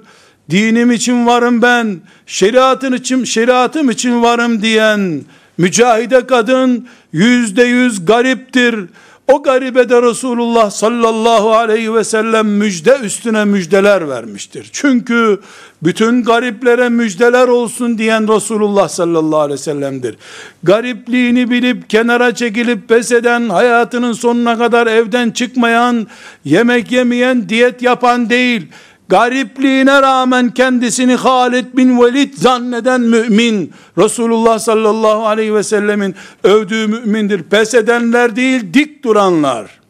Dinim 0.50 0.92
için 0.92 1.26
varım 1.26 1.62
ben. 1.62 2.00
Şeriatın 2.26 2.92
için, 2.92 3.24
şeriatım 3.24 3.90
için 3.90 4.22
varım 4.22 4.62
diyen 4.62 5.22
mücahide 5.58 6.26
kadın 6.26 6.88
yüzde 7.12 7.62
yüz 7.62 8.04
gariptir. 8.04 8.84
O 9.28 9.42
garibe 9.42 9.88
de 9.88 10.02
Resulullah 10.02 10.70
sallallahu 10.70 11.52
aleyhi 11.52 11.94
ve 11.94 12.04
sellem 12.04 12.48
müjde 12.48 12.98
üstüne 13.02 13.44
müjdeler 13.44 14.08
vermiştir. 14.08 14.68
Çünkü 14.72 15.40
bütün 15.82 16.22
gariplere 16.22 16.88
müjdeler 16.88 17.48
olsun 17.48 17.98
diyen 17.98 18.34
Resulullah 18.34 18.88
sallallahu 18.88 19.40
aleyhi 19.40 19.60
ve 19.60 19.62
sellem'dir. 19.62 20.16
Garipliğini 20.62 21.50
bilip 21.50 21.90
kenara 21.90 22.34
çekilip 22.34 22.88
pes 22.88 23.12
eden, 23.12 23.48
hayatının 23.48 24.12
sonuna 24.12 24.58
kadar 24.58 24.86
evden 24.86 25.30
çıkmayan, 25.30 26.06
yemek 26.44 26.92
yemeyen, 26.92 27.48
diyet 27.48 27.82
yapan 27.82 28.30
değil, 28.30 28.68
garipliğine 29.12 30.02
rağmen 30.02 30.50
kendisini 30.50 31.14
Halid 31.14 31.66
bin 31.74 32.00
Velid 32.00 32.34
zanneden 32.34 33.00
mümin, 33.00 33.72
Resulullah 33.98 34.58
sallallahu 34.58 35.26
aleyhi 35.26 35.54
ve 35.54 35.62
sellemin 35.62 36.14
övdüğü 36.44 36.86
mümindir. 36.86 37.42
Pes 37.42 37.74
edenler 37.74 38.36
değil, 38.36 38.74
dik 38.74 39.04
duranlar. 39.04 39.80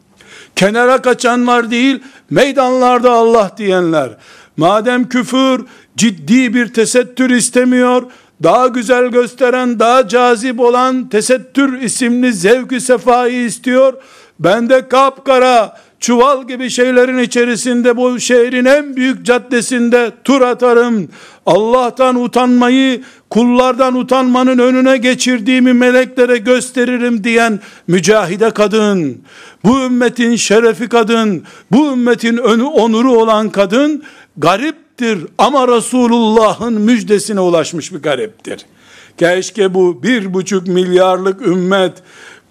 Kenara 0.55 1.01
kaçanlar 1.01 1.71
değil, 1.71 1.99
meydanlarda 2.29 3.11
Allah 3.11 3.51
diyenler. 3.57 4.09
Madem 4.57 5.09
küfür 5.09 5.61
ciddi 5.97 6.53
bir 6.53 6.73
tesettür 6.73 7.29
istemiyor, 7.29 8.03
daha 8.43 8.67
güzel 8.67 9.07
gösteren, 9.07 9.79
daha 9.79 10.07
cazip 10.07 10.59
olan 10.59 11.09
tesettür 11.09 11.81
isimli 11.81 12.33
zevkü 12.33 12.81
sefayı 12.81 13.45
istiyor, 13.45 13.93
Ben 14.39 14.69
de 14.69 14.87
kapkara 14.87 15.77
çuval 16.03 16.47
gibi 16.47 16.69
şeylerin 16.69 17.17
içerisinde 17.17 17.97
bu 17.97 18.19
şehrin 18.19 18.65
en 18.65 18.95
büyük 18.95 19.25
caddesinde 19.25 20.11
tur 20.23 20.41
atarım. 20.41 21.09
Allah'tan 21.45 22.15
utanmayı 22.15 23.03
kullardan 23.29 23.95
utanmanın 23.95 24.57
önüne 24.57 24.97
geçirdiğimi 24.97 25.73
meleklere 25.73 26.37
gösteririm 26.37 27.23
diyen 27.23 27.59
mücahide 27.87 28.51
kadın, 28.51 29.21
bu 29.65 29.79
ümmetin 29.79 30.35
şerefi 30.35 30.89
kadın, 30.89 31.43
bu 31.71 31.91
ümmetin 31.91 32.37
önü 32.37 32.63
onuru 32.63 33.11
olan 33.11 33.49
kadın 33.49 34.03
gariptir 34.37 35.19
ama 35.37 35.67
Resulullah'ın 35.67 36.73
müjdesine 36.73 37.39
ulaşmış 37.39 37.93
bir 37.93 37.99
gariptir. 38.01 38.65
Keşke 39.17 39.73
bu 39.73 40.03
bir 40.03 40.33
buçuk 40.33 40.67
milyarlık 40.67 41.41
ümmet 41.41 41.93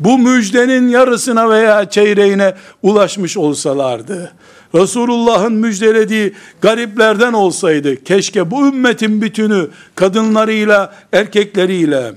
bu 0.05 0.19
müjdenin 0.19 0.89
yarısına 0.89 1.51
veya 1.51 1.91
çeyreğine 1.91 2.55
ulaşmış 2.83 3.37
olsalardı. 3.37 4.33
Resulullah'ın 4.75 5.53
müjdelediği 5.53 6.35
gariplerden 6.61 7.33
olsaydı 7.33 8.05
keşke 8.05 8.51
bu 8.51 8.67
ümmetin 8.67 9.23
bütünü 9.23 9.69
kadınlarıyla 9.95 10.95
erkekleriyle 11.13 12.13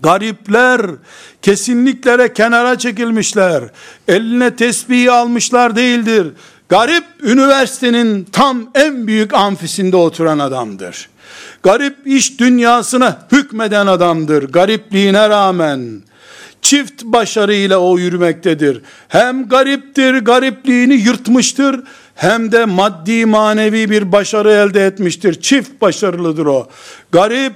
garipler 0.00 0.80
kesinliklere 1.42 2.32
kenara 2.32 2.78
çekilmişler. 2.78 3.64
Eline 4.08 4.56
tesbihi 4.56 5.10
almışlar 5.10 5.76
değildir. 5.76 6.26
Garip 6.68 7.04
üniversitenin 7.22 8.24
tam 8.32 8.70
en 8.74 9.06
büyük 9.06 9.34
amfisinde 9.34 9.96
oturan 9.96 10.38
adamdır. 10.38 11.08
Garip 11.62 11.96
iş 12.06 12.40
dünyasına 12.40 13.26
hükmeden 13.32 13.86
adamdır. 13.86 14.52
Garipliğine 14.52 15.28
rağmen 15.28 16.02
çift 16.62 17.04
başarıyla 17.04 17.78
o 17.78 17.98
yürümektedir. 17.98 18.82
Hem 19.08 19.48
gariptir, 19.48 20.14
garipliğini 20.14 20.94
yırtmıştır, 20.94 21.80
hem 22.14 22.52
de 22.52 22.64
maddi 22.64 23.26
manevi 23.26 23.90
bir 23.90 24.12
başarı 24.12 24.50
elde 24.50 24.86
etmiştir. 24.86 25.40
Çift 25.40 25.80
başarılıdır 25.80 26.46
o. 26.46 26.68
Garip, 27.12 27.52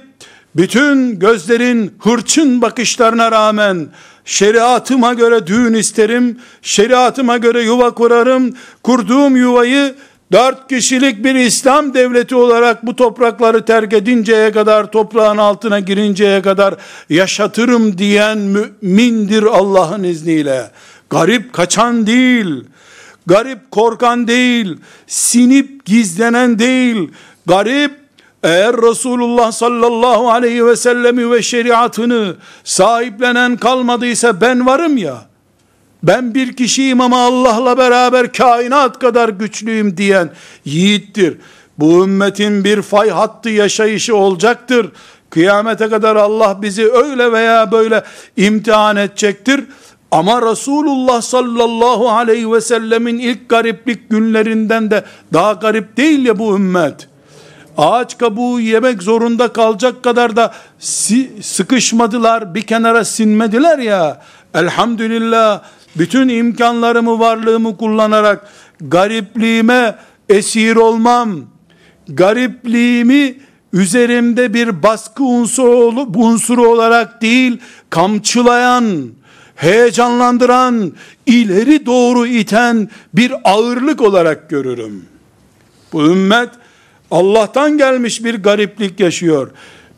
bütün 0.55 1.19
gözlerin 1.19 1.93
hırçın 1.99 2.61
bakışlarına 2.61 3.31
rağmen, 3.31 3.87
şeriatıma 4.25 5.13
göre 5.13 5.47
düğün 5.47 5.73
isterim, 5.73 6.39
şeriatıma 6.61 7.37
göre 7.37 7.61
yuva 7.61 7.93
kurarım, 7.93 8.55
kurduğum 8.83 9.35
yuvayı 9.35 9.95
dört 10.31 10.69
kişilik 10.69 11.23
bir 11.23 11.35
İslam 11.35 11.93
devleti 11.93 12.35
olarak 12.35 12.85
bu 12.85 12.95
toprakları 12.95 13.65
terk 13.65 13.93
edinceye 13.93 14.51
kadar, 14.51 14.91
toprağın 14.91 15.37
altına 15.37 15.79
girinceye 15.79 16.41
kadar 16.41 16.75
yaşatırım 17.09 17.97
diyen 17.97 18.37
mümindir 18.37 19.43
Allah'ın 19.43 20.03
izniyle. 20.03 20.71
Garip 21.09 21.53
kaçan 21.53 22.07
değil, 22.07 22.63
garip 23.25 23.71
korkan 23.71 24.27
değil, 24.27 24.77
sinip 25.07 25.85
gizlenen 25.85 26.59
değil, 26.59 27.09
garip 27.45 27.91
eğer 28.43 28.77
Resulullah 28.77 29.51
sallallahu 29.51 30.31
aleyhi 30.31 30.65
ve 30.65 30.75
sellemi 30.75 31.31
ve 31.31 31.41
şeriatını 31.41 32.35
sahiplenen 32.63 33.57
kalmadıysa 33.57 34.41
ben 34.41 34.65
varım 34.65 34.97
ya, 34.97 35.30
ben 36.03 36.35
bir 36.35 36.55
kişiyim 36.55 37.01
ama 37.01 37.25
Allah'la 37.25 37.77
beraber 37.77 38.33
kainat 38.33 38.99
kadar 38.99 39.29
güçlüyüm 39.29 39.97
diyen 39.97 40.29
yiğittir. 40.65 41.37
Bu 41.79 42.03
ümmetin 42.03 42.63
bir 42.63 42.81
fay 42.81 43.09
hattı 43.09 43.49
yaşayışı 43.49 44.15
olacaktır. 44.15 44.91
Kıyamete 45.29 45.89
kadar 45.89 46.15
Allah 46.15 46.61
bizi 46.61 46.91
öyle 46.91 47.31
veya 47.31 47.71
böyle 47.71 48.03
imtihan 48.37 48.97
edecektir. 48.97 49.63
Ama 50.11 50.51
Resulullah 50.51 51.21
sallallahu 51.21 52.09
aleyhi 52.09 52.51
ve 52.51 52.61
sellemin 52.61 53.19
ilk 53.19 53.49
gariplik 53.49 54.09
günlerinden 54.09 54.91
de 54.91 55.03
daha 55.33 55.53
garip 55.53 55.97
değil 55.97 56.25
ya 56.25 56.39
bu 56.39 56.55
ümmet. 56.55 57.07
Ağaç 57.77 58.17
kabuğu 58.17 58.59
yemek 58.59 59.03
zorunda 59.03 59.53
kalacak 59.53 60.03
kadar 60.03 60.35
da 60.35 60.53
sıkışmadılar, 61.41 62.55
bir 62.55 62.61
kenara 62.61 63.05
sinmediler 63.05 63.79
ya. 63.79 64.21
Elhamdülillah 64.53 65.61
bütün 65.95 66.29
imkanlarımı, 66.29 67.19
varlığımı 67.19 67.77
kullanarak 67.77 68.47
garipliğime 68.81 69.95
esir 70.29 70.75
olmam, 70.75 71.39
garipliğimi 72.07 73.35
üzerimde 73.73 74.53
bir 74.53 74.83
baskı 74.83 75.23
unsuru, 75.23 76.07
unsuru 76.15 76.67
olarak 76.67 77.21
değil, 77.21 77.57
kamçılayan, 77.89 79.11
heyecanlandıran, 79.55 80.91
ileri 81.25 81.85
doğru 81.85 82.27
iten 82.27 82.89
bir 83.13 83.33
ağırlık 83.43 84.01
olarak 84.01 84.49
görürüm. 84.49 85.05
Bu 85.93 86.05
ümmet 86.05 86.49
Allah'tan 87.11 87.77
gelmiş 87.77 88.23
bir 88.23 88.43
gariplik 88.43 88.99
yaşıyor. 88.99 89.51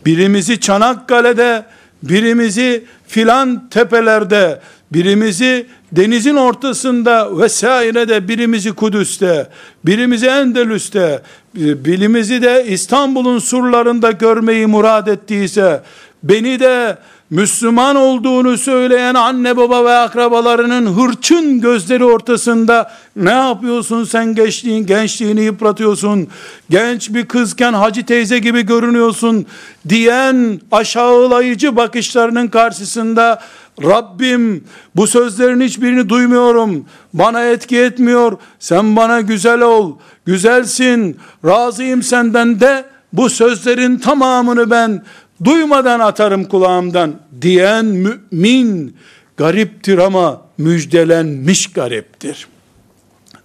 Birimizi 0.05 0.59
Çanakkale'de, 0.59 1.65
birimizi 2.03 2.85
filan 3.07 3.69
tepelerde, 3.69 4.59
birimizi 4.93 5.65
denizin 5.91 6.35
ortasında 6.35 7.37
vesairede 7.37 8.27
birimizi 8.27 8.71
Kudüs'te, 8.71 9.47
birimizi 9.85 10.25
Endülüs'te, 10.25 11.21
birimizi 11.55 12.41
de 12.41 12.65
İstanbul'un 12.67 13.39
surlarında 13.39 14.11
görmeyi 14.11 14.67
murad 14.67 15.07
ettiyse, 15.07 15.81
beni 16.23 16.59
de 16.59 16.97
Müslüman 17.33 17.95
olduğunu 17.95 18.57
söyleyen 18.57 19.13
anne 19.13 19.57
baba 19.57 19.85
ve 19.85 19.93
akrabalarının 19.93 20.85
hırçın 20.85 21.61
gözleri 21.61 22.05
ortasında 22.05 22.91
ne 23.15 23.31
yapıyorsun 23.31 24.03
sen 24.03 24.35
gençliğin 24.35 24.85
gençliğini 24.85 25.41
yıpratıyorsun 25.41 26.27
genç 26.69 27.09
bir 27.09 27.25
kızken 27.25 27.73
hacı 27.73 28.05
teyze 28.05 28.39
gibi 28.39 28.61
görünüyorsun 28.65 29.45
diyen 29.89 30.61
aşağılayıcı 30.71 31.75
bakışlarının 31.75 32.47
karşısında 32.47 33.39
Rabbim 33.81 34.63
bu 34.95 35.07
sözlerin 35.07 35.61
hiçbirini 35.61 36.09
duymuyorum. 36.09 36.85
Bana 37.13 37.45
etki 37.45 37.79
etmiyor. 37.79 38.37
Sen 38.59 38.95
bana 38.95 39.21
güzel 39.21 39.61
ol. 39.61 39.97
Güzelsin. 40.25 41.17
Razıyım 41.45 42.03
senden 42.03 42.59
de 42.59 42.85
bu 43.13 43.29
sözlerin 43.29 43.97
tamamını 43.97 44.71
ben 44.71 45.03
duymadan 45.43 45.99
atarım 45.99 46.43
kulağımdan 46.43 47.15
diyen 47.41 47.85
mümin 47.85 48.97
gariptir 49.37 49.97
ama 49.97 50.41
müjdelenmiş 50.57 51.73
gariptir. 51.73 52.47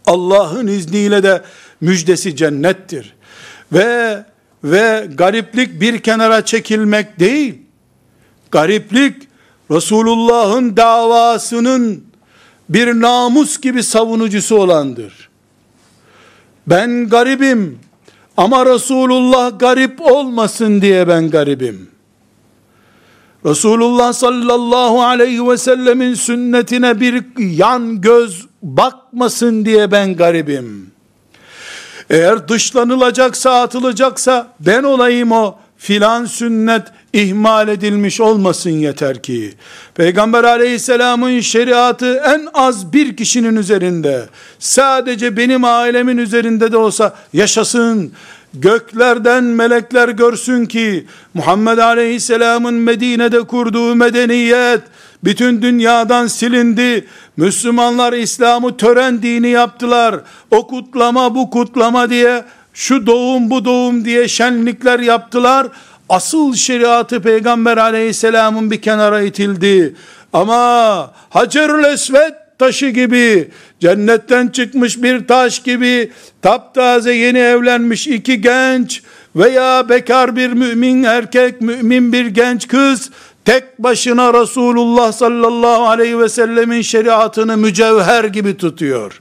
Allah'ın 0.07 0.67
izniyle 0.67 1.23
de 1.23 1.43
müjdesi 1.81 2.37
cennettir. 2.37 3.15
Ve 3.73 4.25
ve 4.65 5.09
gariplik 5.15 5.81
bir 5.81 6.01
kenara 6.01 6.45
çekilmek 6.45 7.21
değil. 7.21 7.55
Gariplik 8.51 9.28
Resulullah'ın 9.71 10.77
davasının 10.77 12.05
bir 12.69 13.01
namus 13.01 13.61
gibi 13.61 13.83
savunucusu 13.83 14.57
olandır. 14.57 15.29
Ben 16.67 17.09
garibim 17.09 17.79
ama 18.37 18.67
Resulullah 18.67 19.59
garip 19.59 20.01
olmasın 20.01 20.83
diye 20.83 21.09
ben 21.09 21.31
garibim. 21.31 21.91
Resulullah 23.45 24.13
sallallahu 24.13 25.03
aleyhi 25.03 25.49
ve 25.49 25.57
sellemin 25.57 26.15
sünnetine 26.15 27.01
bir 27.01 27.25
yan 27.39 28.01
göz 28.01 28.47
bakmasın 28.63 29.65
diye 29.65 29.91
ben 29.91 30.17
garibim. 30.17 30.91
Eğer 32.11 32.49
dışlanılacaksa 32.49 33.61
atılacaksa 33.61 34.49
ben 34.61 34.83
olayım 34.83 35.33
o 35.33 35.55
filan 35.77 36.25
sünnet 36.25 36.83
ihmal 37.13 37.69
edilmiş 37.69 38.21
olmasın 38.21 38.71
yeter 38.71 39.23
ki. 39.23 39.55
Peygamber 39.95 40.45
aleyhisselamın 40.45 41.41
şeriatı 41.41 42.23
en 42.27 42.49
az 42.55 42.93
bir 42.93 43.17
kişinin 43.17 43.57
üzerinde, 43.57 44.27
sadece 44.59 45.37
benim 45.37 45.65
ailemin 45.65 46.19
üzerinde 46.19 46.73
de 46.73 46.77
olsa 46.77 47.15
yaşasın. 47.33 48.13
Göklerden 48.55 49.45
melekler 49.45 50.09
görsün 50.09 50.67
ki 50.67 51.07
Muhammed 51.35 51.79
aleyhisselamın 51.79 52.75
Medine'de 52.75 53.41
kurduğu 53.41 53.95
medeniyet 53.95 54.81
bütün 55.25 55.63
dünyadan 55.63 56.27
silindi. 56.27 57.07
Müslümanlar 57.37 58.13
İslam'ı 58.13 58.77
tören 58.77 59.23
dini 59.23 59.49
yaptılar. 59.49 60.21
O 60.51 60.67
kutlama 60.67 61.35
bu 61.35 61.51
kutlama 61.51 62.11
diye 62.11 62.45
şu 62.75 63.07
doğum 63.07 63.51
bu 63.51 63.65
doğum 63.65 64.05
diye 64.05 64.29
şenlikler 64.29 65.01
yaptılar 65.01 65.67
asıl 66.09 66.55
şeriatı 66.55 67.23
Peygamber 67.23 67.77
aleyhisselamın 67.77 68.71
bir 68.71 68.83
kenara 68.83 69.23
itildi. 69.23 69.95
Ama 70.33 71.13
Hacerül 71.31 71.85
Esved 71.85 72.35
taşı 72.59 72.89
gibi, 72.89 73.51
cennetten 73.81 74.49
çıkmış 74.49 75.03
bir 75.03 75.27
taş 75.27 75.63
gibi, 75.63 76.13
taptaze 76.43 77.15
yeni 77.15 77.39
evlenmiş 77.39 78.07
iki 78.07 78.41
genç 78.41 79.03
veya 79.37 79.89
bekar 79.89 80.37
bir 80.37 80.53
mümin 80.53 81.03
erkek, 81.03 81.61
mümin 81.61 82.13
bir 82.13 82.27
genç 82.27 82.69
kız, 82.69 83.11
tek 83.45 83.79
başına 83.79 84.43
Resulullah 84.43 85.13
sallallahu 85.13 85.87
aleyhi 85.87 86.19
ve 86.19 86.29
sellemin 86.29 86.83
şeriatını 86.83 87.57
mücevher 87.57 88.25
gibi 88.25 88.57
tutuyor. 88.57 89.21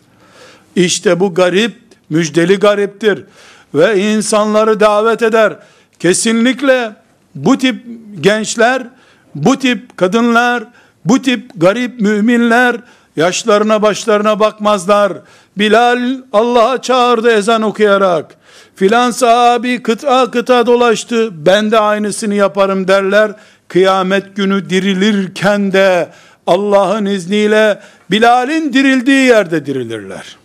İşte 0.76 1.20
bu 1.20 1.34
garip, 1.34 1.76
müjdeli 2.10 2.60
gariptir. 2.60 3.24
Ve 3.74 4.00
insanları 4.00 4.80
davet 4.80 5.22
eder. 5.22 5.56
Kesinlikle 6.00 6.94
bu 7.36 7.58
tip 7.58 7.86
gençler, 8.22 8.84
bu 9.36 9.60
tip 9.60 9.98
kadınlar, 9.98 10.64
bu 11.06 11.22
tip 11.22 11.52
garip 11.56 12.02
müminler, 12.02 12.76
yaşlarına 13.16 13.82
başlarına 13.82 14.40
bakmazlar. 14.40 15.14
Bilal 15.58 16.18
Allah'a 16.34 16.82
çağırdı 16.82 17.32
ezan 17.32 17.62
okuyarak. 17.62 18.36
Filan 18.76 19.12
sahabi 19.12 19.84
kıta 19.84 20.32
kıta 20.32 20.66
dolaştı. 20.66 21.46
Ben 21.46 21.72
de 21.72 21.80
aynısını 21.80 22.34
yaparım 22.34 22.88
derler. 22.88 23.32
Kıyamet 23.68 24.36
günü 24.36 24.70
dirilirken 24.70 25.72
de 25.72 26.10
Allah'ın 26.48 27.06
izniyle 27.06 27.80
Bilal'in 28.12 28.74
dirildiği 28.74 29.28
yerde 29.28 29.66
dirilirler. 29.66 30.38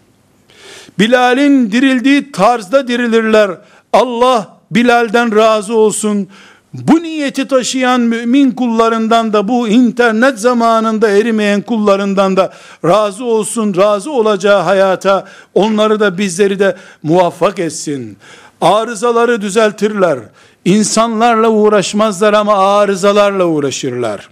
Bilal'in 0.98 1.72
dirildiği 1.72 2.32
tarzda 2.32 2.88
dirilirler. 2.88 3.50
Allah 3.92 4.56
Bilal'den 4.74 5.37
razı 5.37 5.76
olsun. 5.76 6.28
Bu 6.74 7.02
niyeti 7.02 7.48
taşıyan 7.48 8.00
mümin 8.00 8.50
kullarından 8.50 9.32
da 9.32 9.48
bu 9.48 9.68
internet 9.68 10.38
zamanında 10.38 11.08
erimeyen 11.08 11.62
kullarından 11.62 12.37
da 12.37 12.52
razı 12.85 13.24
olsun, 13.24 13.76
razı 13.76 14.12
olacağı 14.12 14.62
hayata 14.62 15.24
onları 15.54 16.00
da 16.00 16.18
bizleri 16.18 16.58
de 16.58 16.76
muvaffak 17.02 17.58
etsin. 17.58 18.16
Arızaları 18.61 19.40
düzeltirler. 19.40 20.18
İnsanlarla 20.64 21.48
uğraşmazlar 21.48 22.32
ama 22.32 22.78
arızalarla 22.78 23.44
uğraşırlar. 23.44 24.28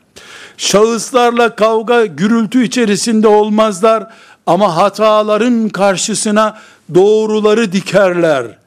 Şahıslarla 0.56 1.54
kavga, 1.54 2.06
gürültü 2.06 2.64
içerisinde 2.64 3.28
olmazlar 3.28 4.06
ama 4.46 4.76
hataların 4.76 5.68
karşısına 5.68 6.58
doğruları 6.94 7.72
dikerler. 7.72 8.59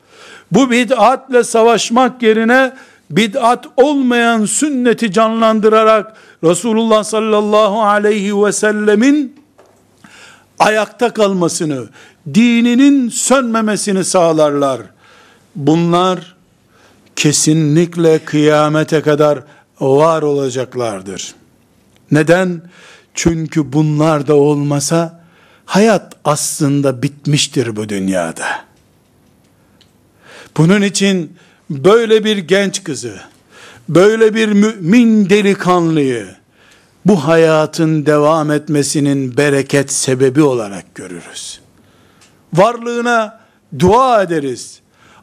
Bu 0.53 0.71
bid'atle 0.71 1.43
savaşmak 1.43 2.23
yerine 2.23 2.73
bid'at 3.09 3.65
olmayan 3.77 4.45
sünneti 4.45 5.11
canlandırarak 5.11 6.13
Resulullah 6.43 7.03
sallallahu 7.03 7.83
aleyhi 7.83 8.43
ve 8.43 8.51
sellemin 8.51 9.35
ayakta 10.59 11.13
kalmasını, 11.13 11.87
dininin 12.33 13.09
sönmemesini 13.09 14.03
sağlarlar. 14.03 14.81
Bunlar 15.55 16.35
kesinlikle 17.15 18.19
kıyamete 18.19 19.01
kadar 19.01 19.39
var 19.79 20.21
olacaklardır. 20.21 21.35
Neden? 22.11 22.61
Çünkü 23.13 23.73
bunlar 23.73 24.27
da 24.27 24.35
olmasa 24.35 25.23
hayat 25.65 26.15
aslında 26.25 27.03
bitmiştir 27.03 27.75
bu 27.75 27.89
dünyada. 27.89 28.45
Bunun 30.57 30.81
için 30.81 31.37
böyle 31.69 32.23
bir 32.23 32.37
genç 32.37 32.83
kızı, 32.83 33.19
böyle 33.89 34.35
bir 34.35 34.47
mümin 34.47 35.29
delikanlıyı 35.29 36.27
bu 37.05 37.27
hayatın 37.27 38.05
devam 38.05 38.51
etmesinin 38.51 39.37
bereket 39.37 39.91
sebebi 39.91 40.41
olarak 40.41 40.95
görürüz. 40.95 41.59
Varlığına 42.53 43.39
dua 43.79 44.23
ederiz. 44.23 44.79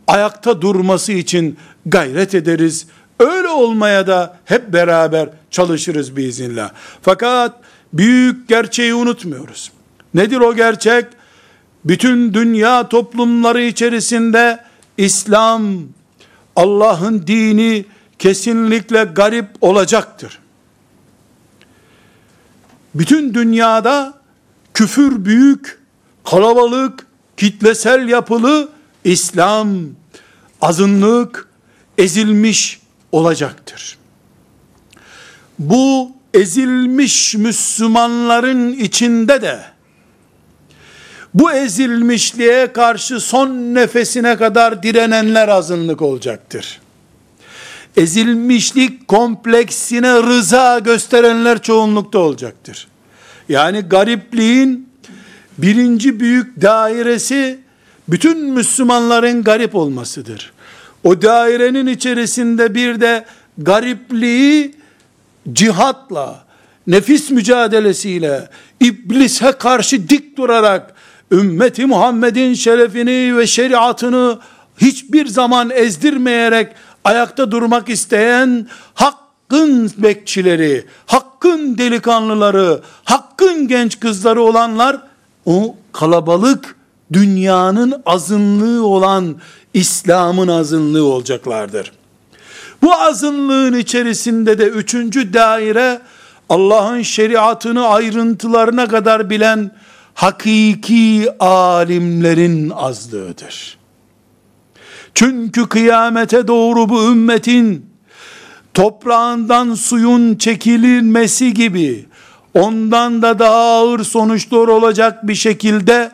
Ayakta 0.07 0.63
durması 0.63 1.13
için 1.13 1.59
gayret 1.87 2.35
ederiz. 2.35 2.87
Öyle 3.21 3.49
olmaya 3.49 4.07
da 4.07 4.37
hep 4.45 4.73
beraber 4.73 5.29
çalışırız 5.51 6.17
biiznillah. 6.17 6.71
Fakat 7.03 7.61
büyük 7.93 8.49
gerçeği 8.49 8.95
unutmuyoruz. 8.95 9.73
Nedir 10.15 10.41
o 10.41 10.55
gerçek? 10.55 11.07
Bütün 11.85 12.35
dünya 12.35 12.89
toplumları 12.89 13.63
içerisinde 13.63 14.59
İslam, 14.97 15.73
Allah'ın 16.57 17.27
dini 17.27 17.85
kesinlikle 18.19 19.05
garip 19.05 19.49
olacaktır. 19.61 20.39
Bütün 22.95 23.35
dünyada 23.35 24.15
küfür 24.75 25.25
büyük, 25.25 25.79
kalabalık, 26.25 27.07
kitlesel 27.37 28.09
yapılı 28.09 28.69
İslam, 29.05 29.69
azınlık, 30.61 31.49
ezilmiş 31.99 32.81
olacaktır. 33.13 33.99
Bu 35.59 36.13
ezilmiş 36.35 37.35
Müslümanların 37.35 38.73
içinde 38.73 39.43
de 39.43 39.70
bu 41.35 41.53
ezilmişliğe 41.53 42.73
karşı 42.73 43.21
son 43.21 43.49
nefesine 43.51 44.37
kadar 44.37 44.83
direnenler 44.83 45.49
azınlık 45.49 46.03
olacaktır. 46.03 46.81
Ezilmişlik 47.97 49.09
kompleksine 49.09 50.13
rıza 50.23 50.79
gösterenler 50.79 51.63
çoğunlukta 51.63 52.19
olacaktır. 52.19 52.89
Yani 53.49 53.81
garipliğin 53.81 54.89
birinci 55.59 56.21
büyük 56.21 56.63
dairesi 56.63 57.59
bütün 58.09 58.45
Müslümanların 58.45 59.43
garip 59.43 59.75
olmasıdır. 59.75 60.53
O 61.05 61.23
dairenin 61.23 61.87
içerisinde 61.87 62.75
bir 62.75 63.01
de 63.01 63.25
garipliği 63.59 64.75
cihatla, 65.53 66.45
nefis 66.87 67.31
mücadelesiyle, 67.31 68.49
iblise 68.81 69.53
karşı 69.53 70.09
dik 70.09 70.37
durarak, 70.37 70.95
ümmeti 71.33 71.87
Muhammed'in 71.87 72.55
şerefini 72.55 73.37
ve 73.37 73.47
şeriatını 73.47 74.39
hiçbir 74.79 75.27
zaman 75.27 75.71
ezdirmeyerek 75.71 76.73
ayakta 77.05 77.51
durmak 77.51 77.89
isteyen 77.89 78.67
hakkın 78.95 79.93
bekçileri, 79.99 80.85
hakkın 81.07 81.79
delikanlıları, 81.79 82.81
hakkın 83.05 83.69
genç 83.69 84.01
kızları 84.01 84.43
olanlar 84.43 85.01
o 85.47 85.77
kalabalık 85.93 86.77
dünyanın 87.13 88.03
azınlığı 88.07 88.87
olan 88.87 89.37
İslam'ın 89.75 90.49
azınlığı 90.49 91.05
olacaklardır. 91.05 91.93
Bu 92.83 92.95
azınlığın 92.95 93.75
içerisinde 93.75 94.59
de 94.59 94.65
üçüncü 94.65 95.33
daire 95.33 96.01
Allah'ın 96.49 97.03
şeriatını 97.03 97.87
ayrıntılarına 97.87 98.89
kadar 98.89 99.31
bilen 99.31 99.71
hakiki 100.21 101.29
alimlerin 101.41 102.71
azlığıdır. 102.71 103.79
Çünkü 105.15 105.69
kıyamete 105.69 106.49
doğru 106.49 106.89
bu 106.89 107.03
ümmetin 107.13 107.87
toprağından 108.75 109.75
suyun 109.75 110.37
çekilmesi 110.37 111.55
gibi 111.55 112.07
ondan 112.55 113.23
da 113.23 113.39
daha 113.39 113.57
ağır 113.57 114.05
sonuçlar 114.05 114.69
olacak 114.69 115.29
bir 115.29 115.35
şekilde 115.35 116.11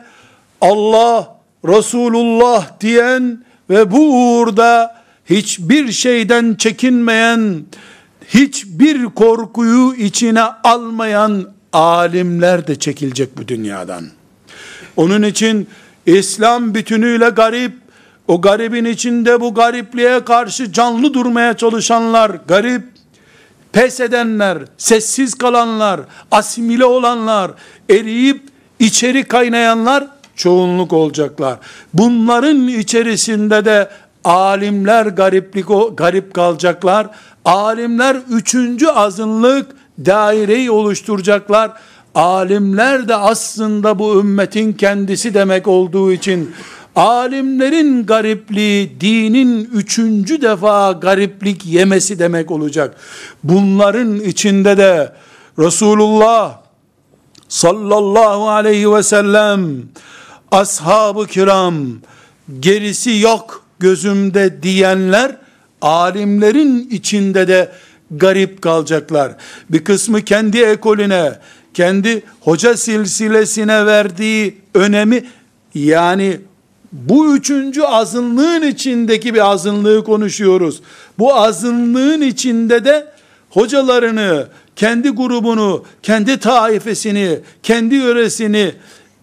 Allah, 0.61 1.37
Resulullah 1.65 2.79
diyen 2.79 3.43
ve 3.69 3.91
bu 3.91 3.99
uğurda 3.99 4.95
hiçbir 5.25 5.91
şeyden 5.91 6.55
çekinmeyen, 6.55 7.65
hiçbir 8.27 9.05
korkuyu 9.05 9.95
içine 9.95 10.43
almayan 10.43 11.56
alimler 11.73 12.67
de 12.67 12.79
çekilecek 12.79 13.37
bu 13.37 13.47
dünyadan. 13.47 14.05
Onun 14.95 15.23
için 15.23 15.67
İslam 16.05 16.73
bütünüyle 16.73 17.29
garip, 17.29 17.73
o 18.27 18.41
garibin 18.41 18.85
içinde 18.85 19.41
bu 19.41 19.53
garipliğe 19.53 20.25
karşı 20.25 20.73
canlı 20.73 21.13
durmaya 21.13 21.57
çalışanlar 21.57 22.31
garip, 22.47 22.83
pes 23.71 23.99
edenler, 23.99 24.57
sessiz 24.77 25.35
kalanlar, 25.35 26.01
asimile 26.31 26.85
olanlar, 26.85 27.51
eriyip 27.89 28.41
içeri 28.79 29.23
kaynayanlar 29.23 30.07
çoğunluk 30.35 30.93
olacaklar. 30.93 31.57
Bunların 31.93 32.67
içerisinde 32.67 33.65
de 33.65 33.89
alimler 34.23 35.05
gariplik 35.05 35.65
garip 35.97 36.33
kalacaklar. 36.33 37.07
Alimler 37.45 38.17
üçüncü 38.29 38.87
azınlık 38.87 39.71
daireyi 40.05 40.71
oluşturacaklar. 40.71 41.71
Alimler 42.15 43.07
de 43.07 43.15
aslında 43.15 43.99
bu 43.99 44.19
ümmetin 44.19 44.73
kendisi 44.73 45.33
demek 45.33 45.67
olduğu 45.67 46.11
için 46.11 46.51
alimlerin 46.95 48.05
garipliği 48.05 49.01
dinin 49.01 49.69
üçüncü 49.73 50.41
defa 50.41 50.91
gariplik 50.91 51.65
yemesi 51.65 52.19
demek 52.19 52.51
olacak. 52.51 52.95
Bunların 53.43 54.19
içinde 54.19 54.77
de 54.77 55.13
Resulullah 55.59 56.57
sallallahu 57.49 58.49
aleyhi 58.49 58.93
ve 58.93 59.03
sellem 59.03 59.83
ashab-ı 60.51 61.27
kiram 61.27 61.75
gerisi 62.59 63.19
yok 63.19 63.63
gözümde 63.79 64.63
diyenler 64.63 65.37
alimlerin 65.81 66.89
içinde 66.91 67.47
de 67.47 67.71
garip 68.11 68.61
kalacaklar. 68.61 69.35
Bir 69.69 69.83
kısmı 69.83 70.21
kendi 70.21 70.59
ekolüne, 70.59 71.39
kendi 71.73 72.23
hoca 72.41 72.77
silsilesine 72.77 73.85
verdiği 73.85 74.57
önemi 74.73 75.23
yani 75.75 76.39
bu 76.91 77.35
üçüncü 77.35 77.81
azınlığın 77.81 78.61
içindeki 78.61 79.33
bir 79.33 79.49
azınlığı 79.51 80.03
konuşuyoruz. 80.03 80.81
Bu 81.19 81.35
azınlığın 81.35 82.21
içinde 82.21 82.85
de 82.85 83.07
hocalarını, 83.49 84.47
kendi 84.75 85.09
grubunu, 85.09 85.85
kendi 86.03 86.37
taifesini, 86.37 87.39
kendi 87.63 87.95
yöresini 87.95 88.71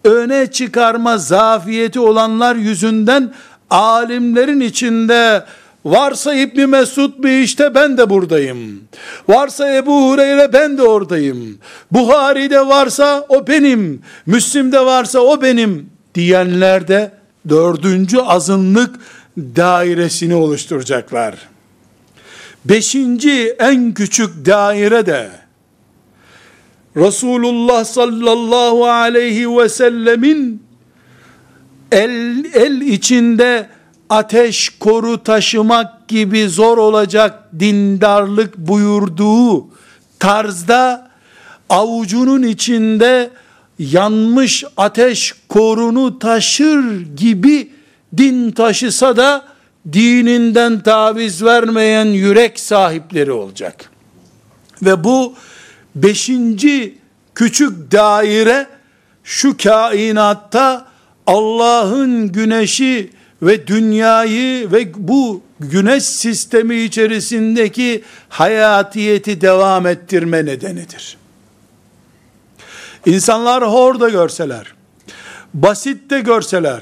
öne 0.03 0.51
çıkarma 0.51 1.17
zafiyeti 1.17 1.99
olanlar 1.99 2.55
yüzünden 2.55 3.33
alimlerin 3.69 4.59
içinde 4.59 5.43
varsa 5.85 6.33
İbn 6.33 6.69
Mesud 6.69 7.23
bir 7.23 7.39
işte 7.39 7.75
ben 7.75 7.97
de 7.97 8.09
buradayım. 8.09 8.83
Varsa 9.29 9.75
Ebu 9.75 10.09
Hureyre 10.09 10.53
ben 10.53 10.77
de 10.77 10.83
oradayım. 10.83 11.57
Buhari'de 11.91 12.67
varsa 12.67 13.25
o 13.29 13.47
benim. 13.47 14.01
Müslim'de 14.25 14.85
varsa 14.85 15.19
o 15.19 15.41
benim 15.41 15.89
diyenler 16.15 16.87
de 16.87 17.11
dördüncü 17.49 18.17
azınlık 18.17 18.95
dairesini 19.37 20.35
oluşturacaklar. 20.35 21.35
Beşinci 22.65 23.55
en 23.59 23.93
küçük 23.93 24.45
daire 24.45 25.05
de 25.05 25.29
Resulullah 26.97 27.85
sallallahu 27.85 28.85
aleyhi 28.85 29.57
ve 29.57 29.69
sellemin 29.69 30.63
el, 31.91 32.45
el 32.53 32.81
içinde 32.81 33.74
ateş 34.09 34.69
koru 34.69 35.23
taşımak 35.23 36.07
gibi 36.07 36.49
zor 36.49 36.77
olacak 36.77 37.49
dindarlık 37.59 38.57
buyurduğu 38.57 39.67
tarzda 40.19 41.11
avucunun 41.69 42.43
içinde 42.43 43.29
yanmış 43.79 44.63
ateş 44.77 45.33
korunu 45.49 46.19
taşır 46.19 47.01
gibi 47.15 47.71
din 48.17 48.51
taşısa 48.51 49.17
da 49.17 49.45
dininden 49.93 50.83
taviz 50.83 51.43
vermeyen 51.43 52.05
yürek 52.05 52.59
sahipleri 52.59 53.31
olacak. 53.31 53.89
Ve 54.81 55.03
bu 55.03 55.33
beşinci 55.95 56.97
küçük 57.35 57.91
daire 57.91 58.67
şu 59.23 59.57
kainatta 59.57 60.87
Allah'ın 61.27 62.31
güneşi 62.31 63.14
ve 63.41 63.67
dünyayı 63.67 64.71
ve 64.71 64.91
bu 64.95 65.41
güneş 65.59 66.03
sistemi 66.03 66.75
içerisindeki 66.75 68.03
hayatiyeti 68.29 69.41
devam 69.41 69.87
ettirme 69.87 70.45
nedenidir. 70.45 71.17
İnsanlar 73.05 73.63
hor 73.63 73.99
da 73.99 74.09
görseler, 74.09 74.73
basit 75.53 76.09
de 76.09 76.19
görseler, 76.19 76.81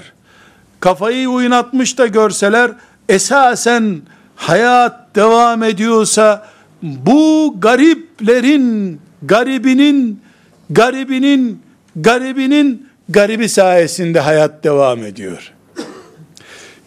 kafayı 0.80 1.30
oynatmış 1.30 1.98
da 1.98 2.08
görseler, 2.08 2.72
esasen 3.10 4.02
hayat 4.36 5.16
devam 5.16 5.64
ediyorsa, 5.64 6.50
bu 6.82 7.56
gariplerin, 7.60 9.02
garibinin, 9.22 10.22
garibinin, 10.70 11.62
garibinin 11.96 12.90
garibi 13.10 13.50
sayesinde 13.50 14.20
hayat 14.20 14.64
devam 14.64 15.04
ediyor. 15.04 15.54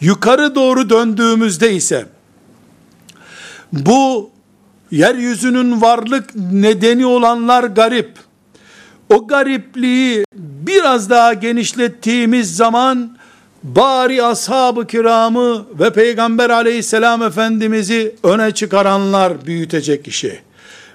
Yukarı 0.01 0.55
doğru 0.55 0.91
döndüğümüzde 0.91 1.73
ise, 1.73 2.07
bu 3.73 4.31
yeryüzünün 4.91 5.81
varlık 5.81 6.35
nedeni 6.53 7.07
olanlar 7.07 7.65
garip, 7.65 8.11
o 9.11 9.27
garipliği 9.27 10.25
biraz 10.37 11.11
daha 11.11 11.33
genişlettiğimiz 11.33 12.57
zaman 12.57 13.17
bari 13.63 14.23
ashab-ı 14.23 14.87
kiramı 14.87 15.67
ve 15.79 15.93
peygamber 15.93 16.51
aleyhisselam 16.51 17.23
efendimizi 17.23 18.15
öne 18.23 18.51
çıkaranlar 18.51 19.47
büyütecek 19.47 20.09
işi. 20.09 20.41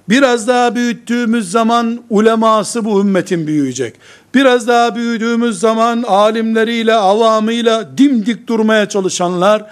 Biraz 0.09 0.47
daha 0.47 0.75
büyüttüğümüz 0.75 1.51
zaman 1.51 2.03
uleması 2.09 2.85
bu 2.85 3.01
ümmetin 3.01 3.47
büyüyecek. 3.47 3.95
Biraz 4.33 4.67
daha 4.67 4.95
büyüdüğümüz 4.95 5.59
zaman 5.59 6.03
alimleriyle, 6.03 6.93
avamıyla 6.93 7.97
dimdik 7.97 8.47
durmaya 8.47 8.89
çalışanlar, 8.89 9.65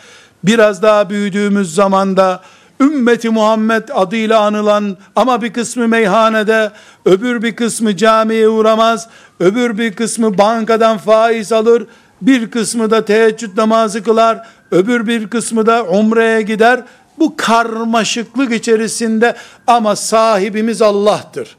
biraz 0.43 0.81
daha 0.81 1.09
büyüdüğümüz 1.09 1.75
zaman 1.75 2.17
da 2.17 2.41
ümmeti 2.81 3.29
Muhammed 3.29 3.89
adıyla 3.93 4.39
anılan 4.39 4.97
ama 5.15 5.41
bir 5.41 5.53
kısmı 5.53 5.87
meyhanede, 5.87 6.71
öbür 7.05 7.41
bir 7.41 7.55
kısmı 7.55 7.97
camiye 7.97 8.49
uğramaz, 8.49 9.07
öbür 9.39 9.77
bir 9.77 9.95
kısmı 9.95 10.37
bankadan 10.37 10.97
faiz 10.97 11.51
alır, 11.51 11.87
bir 12.21 12.51
kısmı 12.51 12.91
da 12.91 13.05
teheccüd 13.05 13.57
namazı 13.57 14.03
kılar, 14.03 14.47
öbür 14.71 15.07
bir 15.07 15.29
kısmı 15.29 15.65
da 15.65 15.83
umreye 15.83 16.41
gider. 16.41 16.83
Bu 17.19 17.33
karmaşıklık 17.37 18.53
içerisinde 18.53 19.35
ama 19.67 19.95
sahibimiz 19.95 20.81
Allah'tır. 20.81 21.57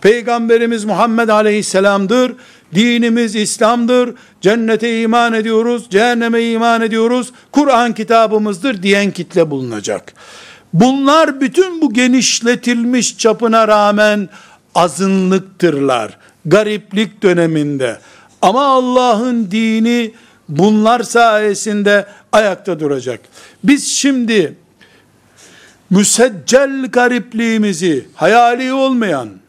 Peygamberimiz 0.00 0.84
Muhammed 0.84 1.28
Aleyhisselam'dır. 1.28 2.32
Dinimiz 2.74 3.34
İslam'dır. 3.34 4.14
Cennete 4.40 5.02
iman 5.02 5.32
ediyoruz, 5.32 5.86
cehenneme 5.90 6.42
iman 6.42 6.82
ediyoruz. 6.82 7.32
Kur'an 7.52 7.94
kitabımızdır 7.94 8.82
diyen 8.82 9.10
kitle 9.10 9.50
bulunacak. 9.50 10.12
Bunlar 10.72 11.40
bütün 11.40 11.80
bu 11.80 11.92
genişletilmiş 11.92 13.18
çapına 13.18 13.68
rağmen 13.68 14.28
azınlıktırlar. 14.74 16.16
Gariplik 16.46 17.22
döneminde. 17.22 17.98
Ama 18.42 18.66
Allah'ın 18.66 19.50
dini 19.50 20.12
bunlar 20.48 21.02
sayesinde 21.02 22.06
ayakta 22.32 22.80
duracak. 22.80 23.20
Biz 23.64 23.88
şimdi 23.88 24.54
müseccel 25.90 26.86
garipliğimizi 26.86 28.06
hayali 28.14 28.72
olmayan 28.72 29.39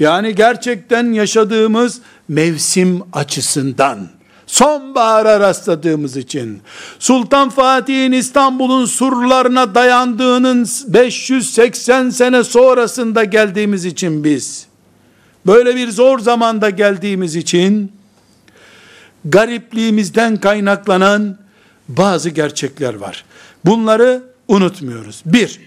yani 0.00 0.34
gerçekten 0.34 1.12
yaşadığımız 1.12 2.00
mevsim 2.28 3.02
açısından 3.12 4.08
sonbahara 4.50 5.40
rastladığımız 5.40 6.16
için, 6.16 6.62
Sultan 6.98 7.50
Fatih'in 7.50 8.12
İstanbul'un 8.12 8.84
surlarına 8.84 9.74
dayandığının 9.74 10.68
580 10.88 12.10
sene 12.10 12.44
sonrasında 12.44 13.24
geldiğimiz 13.24 13.84
için 13.84 14.24
biz, 14.24 14.66
böyle 15.46 15.76
bir 15.76 15.90
zor 15.90 16.18
zamanda 16.18 16.70
geldiğimiz 16.70 17.36
için, 17.36 17.92
garipliğimizden 19.24 20.36
kaynaklanan 20.36 21.38
bazı 21.88 22.30
gerçekler 22.30 22.94
var. 22.94 23.24
Bunları 23.64 24.22
unutmuyoruz. 24.48 25.22
Bir, 25.26 25.60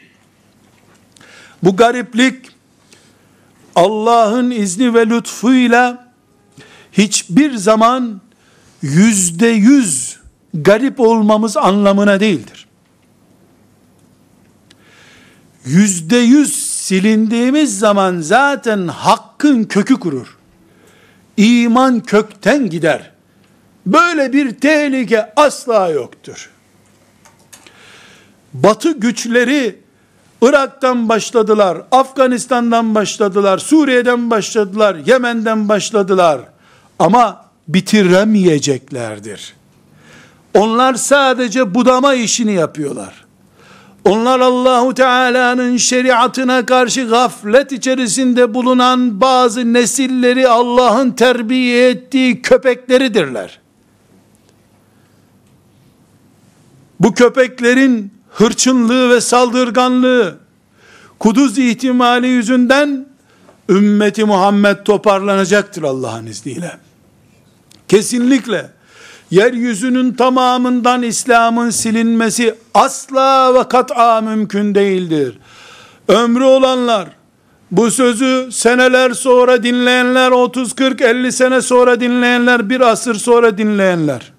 bu 1.63 1.75
gariplik 1.75 2.52
Allah'ın 3.75 4.51
izni 4.51 4.93
ve 4.93 5.09
lütfuyla 5.09 6.13
hiçbir 6.91 7.55
zaman 7.55 8.21
yüzde 8.81 9.47
yüz 9.47 10.19
garip 10.53 10.99
olmamız 10.99 11.57
anlamına 11.57 12.19
değildir. 12.19 12.67
Yüzde 15.65 16.17
yüz 16.17 16.55
silindiğimiz 16.55 17.79
zaman 17.79 18.19
zaten 18.19 18.87
hakkın 18.87 19.63
kökü 19.63 19.99
kurur. 19.99 20.37
İman 21.37 21.99
kökten 21.99 22.69
gider. 22.69 23.11
Böyle 23.85 24.33
bir 24.33 24.51
tehlike 24.51 25.33
asla 25.35 25.89
yoktur. 25.89 26.49
Batı 28.53 28.99
güçleri 28.99 29.82
Irak'tan 30.43 31.09
başladılar, 31.09 31.77
Afganistan'dan 31.91 32.95
başladılar, 32.95 33.57
Suriye'den 33.57 34.29
başladılar, 34.29 34.95
Yemen'den 35.05 35.69
başladılar. 35.69 36.41
Ama 36.99 37.45
bitiremeyeceklerdir. 37.67 39.53
Onlar 40.53 40.93
sadece 40.93 41.75
budama 41.75 42.13
işini 42.13 42.53
yapıyorlar. 42.53 43.25
Onlar 44.05 44.39
Allahu 44.39 44.93
Teala'nın 44.93 45.77
şeriatına 45.77 46.65
karşı 46.65 47.07
gaflet 47.07 47.71
içerisinde 47.71 48.53
bulunan 48.53 49.21
bazı 49.21 49.73
nesilleri 49.73 50.47
Allah'ın 50.47 51.11
terbiye 51.11 51.89
ettiği 51.89 52.41
köpekleridirler. 52.41 53.59
Bu 56.99 57.13
köpeklerin 57.13 58.13
hırçınlığı 58.33 59.09
ve 59.09 59.21
saldırganlığı 59.21 60.35
kuduz 61.19 61.57
ihtimali 61.57 62.27
yüzünden 62.27 63.05
ümmeti 63.69 64.25
Muhammed 64.25 64.77
toparlanacaktır 64.85 65.83
Allah'ın 65.83 66.25
izniyle. 66.25 66.77
Kesinlikle 67.87 68.69
yeryüzünün 69.31 70.13
tamamından 70.13 71.03
İslam'ın 71.03 71.69
silinmesi 71.69 72.55
asla 72.73 73.53
ve 73.53 73.67
kat'a 73.67 74.21
mümkün 74.21 74.75
değildir. 74.75 75.37
ömrü 76.07 76.43
olanlar, 76.43 77.07
bu 77.71 77.91
sözü 77.91 78.49
seneler 78.51 79.11
sonra 79.11 79.63
dinleyenler, 79.63 80.31
30, 80.31 80.73
40, 80.73 81.01
50 81.01 81.31
sene 81.31 81.61
sonra 81.61 81.99
dinleyenler, 81.99 82.69
bir 82.69 82.81
asır 82.81 83.15
sonra 83.15 83.57
dinleyenler, 83.57 84.32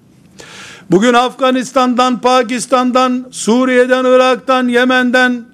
bugün 0.90 1.14
Afganistan'dan, 1.14 2.20
Pakistan'dan, 2.20 3.26
Suriye'den, 3.30 4.04
Irak'tan, 4.04 4.68
Yemen'den 4.68 5.44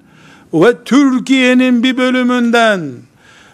ve 0.53 0.83
Türkiye'nin 0.85 1.83
bir 1.83 1.97
bölümünden, 1.97 2.91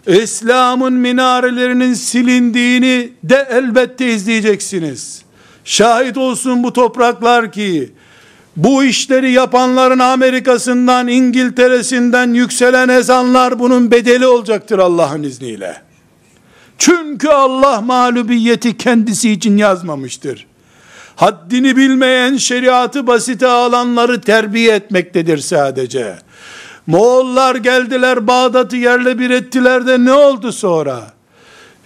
İslam'ın 0.08 0.94
minarelerinin 0.94 1.94
silindiğini 1.94 3.10
de 3.24 3.48
elbette 3.52 4.14
izleyeceksiniz. 4.14 5.22
Şahit 5.66 6.18
olsun 6.18 6.64
bu 6.64 6.74
topraklar 6.74 7.52
ki, 7.52 7.92
bu 8.58 8.84
işleri 8.84 9.32
yapanların 9.32 10.00
Amerika'sından, 10.00 11.08
İngiltere'sinden 11.08 12.34
yükselen 12.34 12.90
ezanlar 12.90 13.60
bunun 13.60 13.92
bedeli 13.92 14.28
olacaktır 14.28 14.80
Allah'ın 14.80 15.24
izniyle. 15.24 15.82
Çünkü 16.78 17.28
Allah 17.28 17.82
mağlubiyeti 17.82 18.78
kendisi 18.78 19.32
için 19.32 19.58
yazmamıştır. 19.58 20.48
Haddini 21.18 21.78
bilmeyen 21.78 22.38
şeriatı 22.38 23.08
basite 23.08 23.48
alanları 23.48 24.22
terbiye 24.22 24.76
etmektedir 24.76 25.38
sadece. 25.38 26.16
Moğollar 26.88 27.56
geldiler 27.56 28.28
Bağdat'ı 28.28 28.76
yerle 28.76 29.20
bir 29.20 29.30
ettiler 29.30 29.88
de 29.88 30.06
ne 30.06 30.14
oldu 30.14 30.52
sonra? 30.52 31.12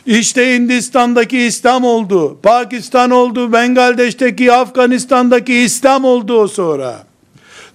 İşte 0.06 0.56
Hindistan'daki 0.56 1.38
İslam 1.38 1.84
oldu. 1.84 2.40
Pakistan 2.44 3.12
oldu. 3.12 3.54
Bengaldeş'teki 3.54 4.54
Afganistan'daki 4.54 5.54
İslam 5.54 6.06
oldu 6.06 6.42
o 6.42 6.48
sonra. 6.48 7.04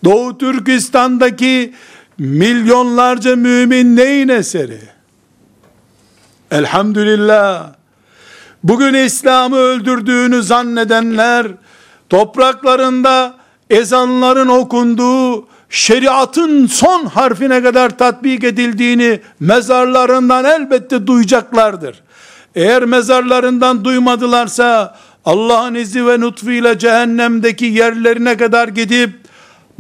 Doğu 0.04 0.38
Türkistan'daki 0.38 1.74
milyonlarca 2.18 3.36
mümin 3.36 3.96
neyin 3.96 4.28
eseri? 4.28 4.80
Elhamdülillah. 6.50 7.75
Bugün 8.68 8.94
İslam'ı 8.94 9.56
öldürdüğünü 9.56 10.42
zannedenler 10.42 11.46
topraklarında 12.10 13.34
ezanların 13.70 14.48
okunduğu 14.48 15.46
şeriatın 15.70 16.66
son 16.66 17.06
harfine 17.06 17.62
kadar 17.62 17.98
tatbik 17.98 18.44
edildiğini 18.44 19.20
mezarlarından 19.40 20.44
elbette 20.44 21.06
duyacaklardır. 21.06 22.02
Eğer 22.54 22.84
mezarlarından 22.84 23.84
duymadılarsa 23.84 24.96
Allah'ın 25.24 25.74
izni 25.74 26.06
ve 26.06 26.20
lütfuyla 26.20 26.78
cehennemdeki 26.78 27.64
yerlerine 27.64 28.36
kadar 28.36 28.68
gidip 28.68 29.10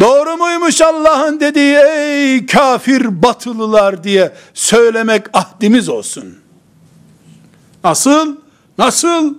doğru 0.00 0.36
muymuş 0.36 0.82
Allah'ın 0.82 1.40
dediği 1.40 1.76
ey 1.76 2.46
kafir 2.46 3.22
batılılar 3.22 4.04
diye 4.04 4.32
söylemek 4.54 5.26
ahdimiz 5.32 5.88
olsun. 5.88 6.34
Nasıl? 7.84 8.45
Nasıl? 8.78 9.34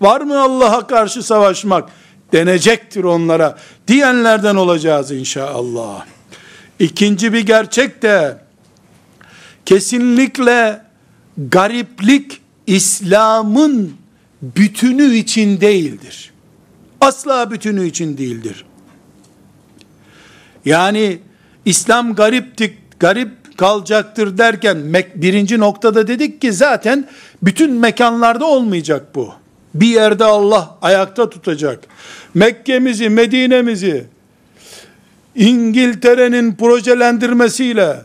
Var 0.00 0.20
mı 0.20 0.40
Allah'a 0.40 0.86
karşı 0.86 1.22
savaşmak? 1.22 1.88
Denecektir 2.32 3.04
onlara 3.04 3.58
diyenlerden 3.88 4.56
olacağız 4.56 5.10
inşallah. 5.10 6.06
İkinci 6.78 7.32
bir 7.32 7.40
gerçek 7.40 8.02
de 8.02 8.38
kesinlikle 9.66 10.82
gariplik 11.36 12.40
İslam'ın 12.66 13.94
bütünü 14.42 15.14
için 15.14 15.60
değildir. 15.60 16.32
Asla 17.00 17.50
bütünü 17.50 17.86
için 17.86 18.18
değildir. 18.18 18.64
Yani 20.64 21.18
İslam 21.64 22.14
gariptik, 22.14 23.00
garip 23.00 23.32
kalacaktır 23.56 24.38
derken 24.38 24.78
birinci 25.14 25.58
noktada 25.58 26.08
dedik 26.08 26.40
ki 26.40 26.52
zaten 26.52 27.08
bütün 27.42 27.72
mekanlarda 27.72 28.44
olmayacak 28.46 29.14
bu. 29.14 29.32
Bir 29.74 29.86
yerde 29.86 30.24
Allah 30.24 30.76
ayakta 30.82 31.30
tutacak. 31.30 31.78
Mekke'mizi, 32.34 33.08
Medine'mizi 33.08 34.06
İngiltere'nin 35.34 36.54
projelendirmesiyle, 36.54 37.96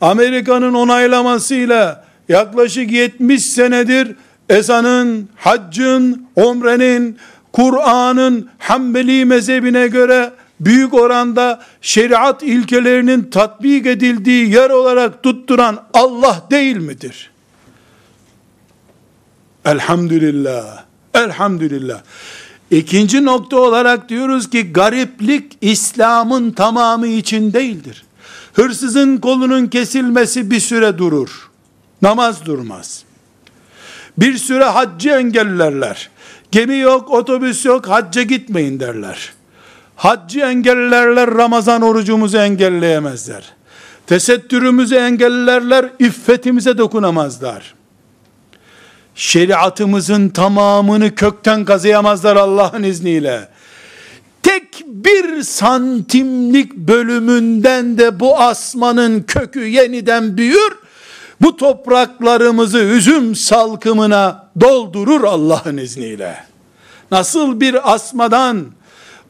Amerika'nın 0.00 0.74
onaylamasıyla 0.74 2.04
yaklaşık 2.28 2.92
70 2.92 3.44
senedir 3.44 4.16
ezanın, 4.48 5.28
haccın, 5.36 6.26
umrenin, 6.36 7.18
Kur'an'ın 7.52 8.48
Hanbeli 8.58 9.24
mezhebine 9.24 9.88
göre 9.88 10.30
büyük 10.64 10.94
oranda 10.94 11.62
şeriat 11.80 12.42
ilkelerinin 12.42 13.22
tatbik 13.30 13.86
edildiği 13.86 14.50
yer 14.50 14.70
olarak 14.70 15.22
tutturan 15.22 15.84
Allah 15.94 16.46
değil 16.50 16.76
midir? 16.76 17.30
Elhamdülillah. 19.64 20.84
Elhamdülillah. 21.14 22.02
İkinci 22.70 23.24
nokta 23.24 23.56
olarak 23.56 24.08
diyoruz 24.08 24.50
ki 24.50 24.72
gariplik 24.72 25.58
İslam'ın 25.60 26.50
tamamı 26.50 27.06
için 27.06 27.52
değildir. 27.52 28.04
Hırsızın 28.52 29.16
kolunun 29.16 29.66
kesilmesi 29.66 30.50
bir 30.50 30.60
süre 30.60 30.98
durur. 30.98 31.50
Namaz 32.02 32.46
durmaz. 32.46 33.04
Bir 34.18 34.38
süre 34.38 34.64
haccı 34.64 35.10
engellerler. 35.10 36.10
Gemi 36.52 36.78
yok, 36.78 37.10
otobüs 37.10 37.64
yok, 37.64 37.88
hacca 37.88 38.22
gitmeyin 38.22 38.80
derler. 38.80 39.32
Haccı 39.96 40.40
engellerler, 40.40 41.30
Ramazan 41.30 41.82
orucumuzu 41.82 42.38
engelleyemezler. 42.38 43.44
Tesettürümüzü 44.06 44.94
engellerler, 44.94 45.86
iffetimize 45.98 46.78
dokunamazlar. 46.78 47.74
Şeriatımızın 49.14 50.28
tamamını 50.28 51.14
kökten 51.14 51.64
kazıyamazlar 51.64 52.36
Allah'ın 52.36 52.82
izniyle. 52.82 53.48
Tek 54.42 54.84
bir 54.86 55.42
santimlik 55.42 56.76
bölümünden 56.76 57.98
de 57.98 58.20
bu 58.20 58.38
asmanın 58.38 59.22
kökü 59.22 59.66
yeniden 59.66 60.36
büyür, 60.36 60.72
bu 61.40 61.56
topraklarımızı 61.56 62.78
üzüm 62.78 63.36
salkımına 63.36 64.48
doldurur 64.60 65.24
Allah'ın 65.24 65.76
izniyle. 65.76 66.36
Nasıl 67.10 67.60
bir 67.60 67.94
asmadan 67.94 68.66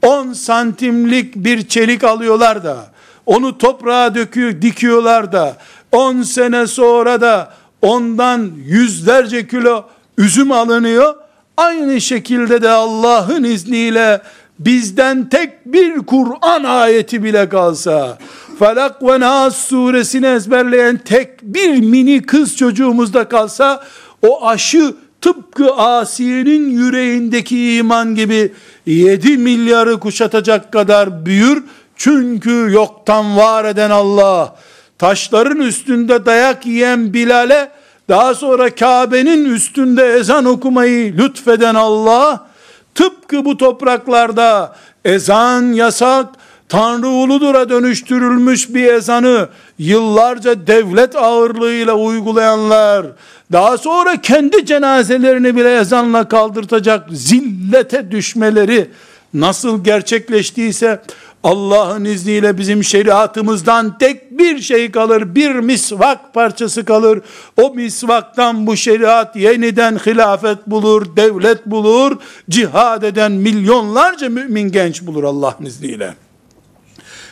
10 0.02 0.32
santimlik 0.32 1.36
bir 1.36 1.68
çelik 1.68 2.04
alıyorlar 2.04 2.64
da 2.64 2.92
onu 3.26 3.58
toprağa 3.58 4.14
döküyor, 4.14 4.62
dikiyorlar 4.62 5.32
da 5.32 5.56
10 5.92 6.22
sene 6.22 6.66
sonra 6.66 7.20
da 7.20 7.52
ondan 7.82 8.50
yüzlerce 8.66 9.46
kilo 9.46 9.84
üzüm 10.18 10.52
alınıyor. 10.52 11.14
Aynı 11.56 12.00
şekilde 12.00 12.62
de 12.62 12.68
Allah'ın 12.68 13.44
izniyle 13.44 14.22
bizden 14.58 15.28
tek 15.28 15.66
bir 15.66 15.98
Kur'an 15.98 16.64
ayeti 16.64 17.24
bile 17.24 17.48
kalsa, 17.48 18.18
Felak 18.58 19.02
ve 19.02 19.20
Nas 19.20 19.56
suresini 19.56 20.26
ezberleyen 20.26 20.96
tek 20.96 21.42
bir 21.42 21.80
mini 21.80 22.22
kız 22.22 22.56
çocuğumuzda 22.56 23.28
kalsa, 23.28 23.84
o 24.22 24.46
aşı 24.46 24.94
tıpkı 25.22 25.74
Asiye'nin 25.74 26.70
yüreğindeki 26.70 27.74
iman 27.76 28.14
gibi 28.14 28.52
7 28.86 29.38
milyarı 29.38 30.00
kuşatacak 30.00 30.72
kadar 30.72 31.26
büyür. 31.26 31.64
Çünkü 31.96 32.68
yoktan 32.70 33.36
var 33.36 33.64
eden 33.64 33.90
Allah, 33.90 34.56
taşların 34.98 35.60
üstünde 35.60 36.26
dayak 36.26 36.66
yiyen 36.66 37.14
Bilal'e, 37.14 37.70
daha 38.08 38.34
sonra 38.34 38.74
Kabe'nin 38.74 39.44
üstünde 39.44 40.06
ezan 40.12 40.44
okumayı 40.44 41.16
lütfeden 41.18 41.74
Allah, 41.74 42.46
tıpkı 42.94 43.44
bu 43.44 43.56
topraklarda 43.56 44.76
ezan 45.04 45.72
yasak, 45.72 46.26
Tanrı 46.72 47.08
uludura 47.08 47.68
dönüştürülmüş 47.68 48.74
bir 48.74 48.92
ezanı 48.92 49.48
yıllarca 49.78 50.66
devlet 50.66 51.16
ağırlığıyla 51.16 51.94
uygulayanlar, 51.94 53.06
daha 53.52 53.78
sonra 53.78 54.20
kendi 54.20 54.66
cenazelerini 54.66 55.56
bile 55.56 55.76
ezanla 55.76 56.28
kaldırtacak 56.28 57.08
zillete 57.10 58.10
düşmeleri 58.10 58.90
nasıl 59.34 59.84
gerçekleştiyse 59.84 61.02
Allah'ın 61.44 62.04
izniyle 62.04 62.58
bizim 62.58 62.84
şeriatımızdan 62.84 63.98
tek 63.98 64.38
bir 64.38 64.60
şey 64.60 64.90
kalır, 64.90 65.34
bir 65.34 65.54
misvak 65.54 66.34
parçası 66.34 66.84
kalır. 66.84 67.20
O 67.62 67.74
misvaktan 67.74 68.66
bu 68.66 68.76
şeriat 68.76 69.36
yeniden 69.36 69.96
hilafet 69.96 70.66
bulur, 70.66 71.16
devlet 71.16 71.66
bulur, 71.66 72.16
cihad 72.50 73.02
eden 73.02 73.32
milyonlarca 73.32 74.28
mümin 74.28 74.72
genç 74.72 75.02
bulur 75.02 75.24
Allah'ın 75.24 75.64
izniyle. 75.64 76.14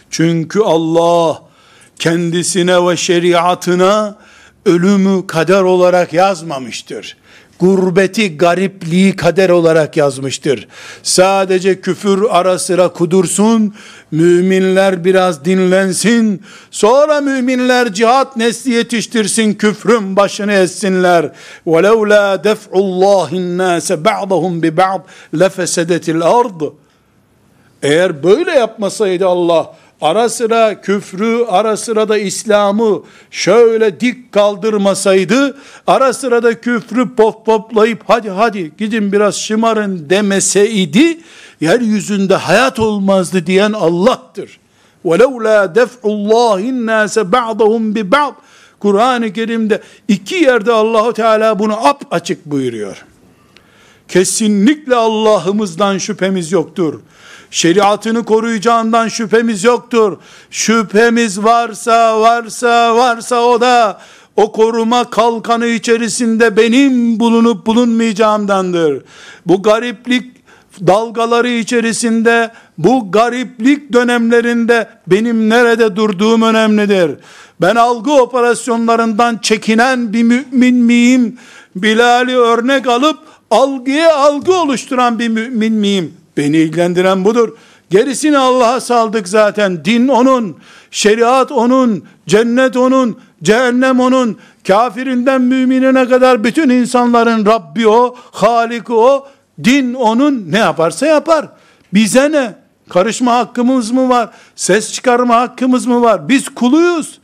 Çünkü 0.10 0.60
Allah 0.60 1.42
kendisine 2.00 2.88
ve 2.88 2.98
şeriatına 2.98 4.18
ölümü 4.66 5.28
kader 5.28 5.62
olarak 5.62 6.14
yazmamıştır. 6.14 7.18
gurbeti, 7.60 8.38
garipliği 8.38 9.16
kader 9.16 9.50
olarak 9.50 9.98
yazmıştır. 9.98 10.68
Sadece 11.04 11.82
küfür 11.82 12.26
ara 12.30 12.60
sıra 12.60 12.88
kudursun, 12.88 13.74
müminler 14.12 15.06
biraz 15.06 15.46
dinlensin, 15.46 16.44
sonra 16.72 17.22
müminler 17.22 17.94
cihat 17.94 18.38
nesli 18.38 18.72
yetiştirsin, 18.72 19.54
küfrün 19.54 20.16
başını 20.16 20.54
essinler. 20.54 21.32
وَلَوْ 21.68 22.10
لَا 22.14 22.44
دَفْعُ 22.44 22.72
اللّٰهِ 22.72 23.30
النَّاسَ 23.30 24.04
بَعْضَهُمْ 24.04 24.62
بِبَعْضٍ 24.62 25.02
لَفَسَدَتِ 25.34 26.12
الْأَرْضِ 26.20 26.74
Eğer 27.84 28.24
böyle 28.24 28.52
yapmasaydı 28.52 29.28
Allah, 29.28 29.76
ara 30.02 30.30
sıra 30.30 30.82
küfrü, 30.82 31.46
ara 31.48 31.78
sıra 31.78 32.10
da 32.10 32.18
İslam'ı 32.18 33.04
şöyle 33.32 34.00
dik 34.00 34.32
kaldırmasaydı, 34.32 35.58
ara 35.88 36.14
sıra 36.14 36.44
da 36.44 36.62
küfrü 36.62 37.16
pop 37.16 37.46
poplayıp 37.46 38.04
hadi 38.08 38.30
hadi 38.30 38.72
gidin 38.78 39.12
biraz 39.12 39.36
şımarın 39.36 40.10
demeseydi, 40.10 41.20
yeryüzünde 41.62 42.36
hayat 42.36 42.80
olmazdı 42.80 43.46
diyen 43.46 43.74
Allah'tır. 43.74 44.60
وَلَوْ 45.06 45.44
لَا 45.48 45.76
دَفْعُ 45.76 46.02
اللّٰهِ 46.04 46.62
النَّاسَ 46.62 47.32
بَعْضَهُمْ 47.32 47.94
بِبَعْضٍ 47.96 48.34
Kur'an-ı 48.80 49.34
Kerim'de 49.34 49.82
iki 50.08 50.36
yerde 50.36 50.72
Allahu 50.72 51.14
Teala 51.14 51.60
bunu 51.60 51.88
ap 51.88 52.04
açık 52.12 52.46
buyuruyor. 52.46 53.06
Kesinlikle 54.08 54.96
Allah'ımızdan 54.96 55.98
şüphemiz 55.98 56.52
yoktur 56.52 57.00
şeriatını 57.51 58.25
koruyacağından 58.25 59.09
şüphemiz 59.09 59.65
yoktur. 59.65 60.19
Şüphemiz 60.51 61.45
varsa 61.45 62.21
varsa 62.21 62.97
varsa 62.97 63.43
o 63.43 63.61
da 63.61 64.01
o 64.37 64.53
koruma 64.53 65.11
kalkanı 65.11 65.67
içerisinde 65.67 66.57
benim 66.57 67.21
bulunup 67.21 67.67
bulunmayacağımdandır. 67.67 69.03
Bu 69.47 69.63
gariplik 69.63 70.41
dalgaları 70.87 71.49
içerisinde 71.49 72.51
bu 72.79 73.13
gariplik 73.13 73.93
dönemlerinde 73.93 74.89
benim 75.07 75.49
nerede 75.49 75.97
durduğum 75.97 76.43
önemlidir. 76.43 77.11
Ben 77.61 77.77
algı 77.77 78.13
operasyonlarından 78.13 79.39
çekinen 79.39 80.13
bir 80.13 80.23
mümin 80.23 80.75
miyim? 80.75 81.39
Bilal'i 81.77 82.37
örnek 82.37 82.87
alıp 82.87 83.19
algıya 83.51 84.17
algı 84.17 84.55
oluşturan 84.55 85.19
bir 85.19 85.29
mümin 85.29 85.73
miyim? 85.73 86.20
Beni 86.37 86.57
ilgilendiren 86.57 87.25
budur. 87.25 87.57
Gerisini 87.91 88.39
Allah'a 88.39 88.81
saldık 88.81 89.29
zaten. 89.29 89.85
Din 89.85 90.09
onun, 90.09 90.57
şeriat 90.91 91.53
onun, 91.53 92.05
cennet 92.27 92.77
onun, 92.77 93.19
cehennem 93.43 94.01
onun, 94.01 94.39
kafirinden 94.67 95.41
müminine 95.41 96.09
kadar 96.09 96.45
bütün 96.45 96.69
insanların 96.69 97.47
Rabbi 97.47 97.89
o, 97.89 98.17
Halik 98.33 98.91
o, 98.91 99.27
din 99.65 99.95
onun 99.95 100.53
ne 100.53 100.59
yaparsa 100.59 101.07
yapar. 101.07 101.49
Bize 101.95 102.33
ne? 102.33 102.55
Karışma 102.89 103.33
hakkımız 103.33 103.91
mı 103.91 104.09
var? 104.09 104.31
Ses 104.57 104.93
çıkarma 104.93 105.37
hakkımız 105.37 105.87
mı 105.87 106.03
var? 106.03 106.29
Biz 106.29 106.49
kuluyuz. 106.49 107.19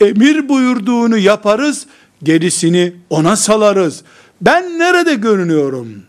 Emir 0.00 0.48
buyurduğunu 0.48 1.18
yaparız, 1.18 1.86
gerisini 2.22 2.92
ona 3.10 3.36
salarız. 3.36 4.02
Ben 4.40 4.78
nerede 4.78 5.14
görünüyorum? 5.14 6.02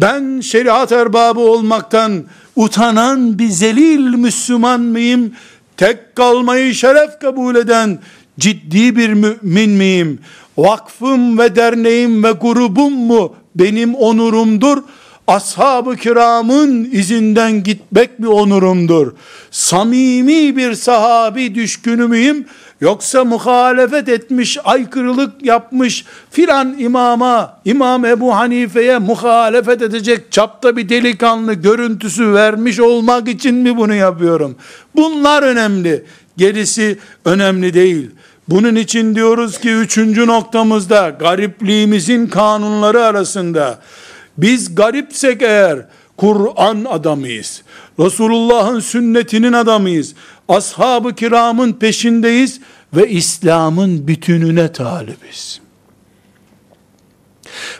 Ben 0.00 0.40
şeriat 0.40 0.92
erbabı 0.92 1.40
olmaktan 1.40 2.24
utanan 2.56 3.38
bir 3.38 3.48
zelil 3.48 4.14
Müslüman 4.14 4.80
mıyım? 4.80 5.32
Tek 5.76 6.16
kalmayı 6.16 6.74
şeref 6.74 7.20
kabul 7.20 7.56
eden 7.56 7.98
ciddi 8.38 8.96
bir 8.96 9.12
mümin 9.12 9.70
miyim? 9.70 10.18
Vakfım 10.58 11.38
ve 11.38 11.56
derneğim 11.56 12.24
ve 12.24 12.30
grubum 12.32 12.92
mu 12.92 13.34
benim 13.54 13.94
onurumdur? 13.94 14.82
Ashab-ı 15.26 15.96
kiramın 15.96 16.88
izinden 16.92 17.62
gitmek 17.62 18.22
bir 18.22 18.26
onurumdur. 18.26 19.12
Samimi 19.50 20.56
bir 20.56 20.74
sahabi 20.74 21.54
düşkünü 21.54 22.06
müyüm? 22.06 22.44
Yoksa 22.80 23.24
muhalefet 23.24 24.08
etmiş, 24.08 24.58
aykırılık 24.64 25.44
yapmış 25.44 26.04
filan 26.30 26.78
imama, 26.78 27.60
İmam 27.64 28.04
Ebu 28.04 28.36
Hanife'ye 28.36 28.98
muhalefet 28.98 29.82
edecek 29.82 30.32
çapta 30.32 30.76
bir 30.76 30.88
delikanlı 30.88 31.54
görüntüsü 31.54 32.34
vermiş 32.34 32.80
olmak 32.80 33.28
için 33.28 33.54
mi 33.54 33.76
bunu 33.76 33.94
yapıyorum? 33.94 34.56
Bunlar 34.96 35.42
önemli. 35.42 36.04
Gerisi 36.36 36.98
önemli 37.24 37.74
değil. 37.74 38.10
Bunun 38.48 38.76
için 38.76 39.14
diyoruz 39.14 39.58
ki 39.58 39.70
üçüncü 39.70 40.26
noktamızda 40.26 41.08
garipliğimizin 41.08 42.26
kanunları 42.26 43.04
arasında 43.04 43.78
biz 44.38 44.74
garipsek 44.74 45.42
eğer 45.42 45.78
Kur'an 46.16 46.84
adamıyız. 46.88 47.62
Resulullah'ın 47.98 48.80
sünnetinin 48.80 49.52
adamıyız. 49.52 50.14
Ashab-ı 50.50 51.14
kiramın 51.14 51.72
peşindeyiz 51.72 52.60
ve 52.94 53.08
İslam'ın 53.08 54.08
bütününe 54.08 54.72
talibiz. 54.72 55.60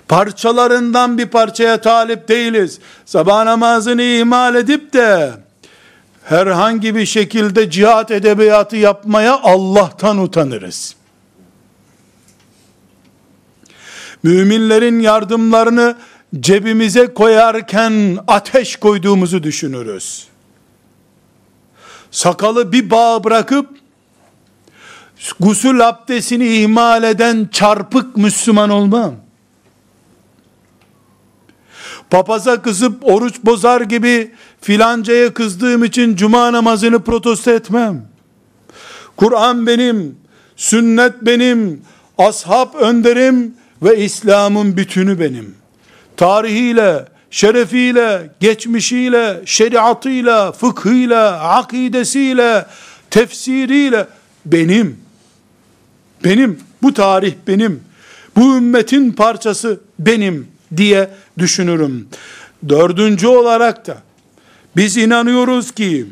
Parçalarından 0.09 1.19
bir 1.19 1.27
parçaya 1.27 1.81
talip 1.81 2.29
değiliz. 2.29 2.79
Sabah 3.05 3.45
namazını 3.45 4.03
ihmal 4.03 4.55
edip 4.55 4.93
de 4.93 5.33
herhangi 6.25 6.95
bir 6.95 7.07
şekilde 7.07 7.71
cihat 7.71 8.11
edebiyatı 8.11 8.77
yapmaya 8.77 9.41
Allah'tan 9.41 10.19
utanırız. 10.19 10.97
Müminlerin 14.23 15.01
yardımlarını 15.01 15.97
cebimize 16.41 17.15
koyarken 17.15 18.19
ateş 18.29 18.77
koyduğumuzu 18.77 19.43
düşünürüz. 19.43 20.30
Sakalı 22.11 22.73
bir 22.73 22.91
bağ 22.91 23.25
bırakıp 23.25 23.69
gusül 25.41 25.89
abdestini 25.89 26.49
ihmal 26.49 27.03
eden 27.03 27.49
çarpık 27.53 28.17
Müslüman 28.17 28.71
olmam. 28.71 29.15
Papaza 32.11 32.63
kızıp 32.63 33.05
oruç 33.05 33.35
bozar 33.45 33.81
gibi 33.81 34.33
filancaya 34.61 35.35
kızdığım 35.35 35.85
için 35.85 36.17
cuma 36.17 36.53
namazını 36.53 37.05
protesto 37.05 37.51
etmem. 37.51 38.09
Kur'an 39.17 39.67
benim, 39.67 40.17
sünnet 40.57 41.15
benim, 41.23 41.83
ashab 42.19 42.75
önderim 42.75 43.55
ve 43.83 44.05
İslam'ın 44.05 44.77
bütünü 44.77 45.21
benim 45.21 45.61
tarihiyle, 46.21 47.05
şerefiyle, 47.31 48.31
geçmişiyle, 48.41 49.41
şeriatıyla, 49.47 50.53
fıkhıyla, 50.53 51.41
akidesiyle, 51.41 52.67
tefsiriyle 53.11 54.07
benim. 54.47 55.01
Benim, 56.25 56.61
bu 56.83 56.95
tarih 56.95 57.35
benim. 57.47 57.83
Bu 58.37 58.57
ümmetin 58.57 59.13
parçası 59.13 59.81
benim 59.99 60.49
diye 60.77 61.11
düşünürüm. 61.39 62.09
Dördüncü 62.69 63.27
olarak 63.27 63.87
da 63.87 63.99
biz 64.77 64.97
inanıyoruz 64.97 65.73
ki 65.73 66.07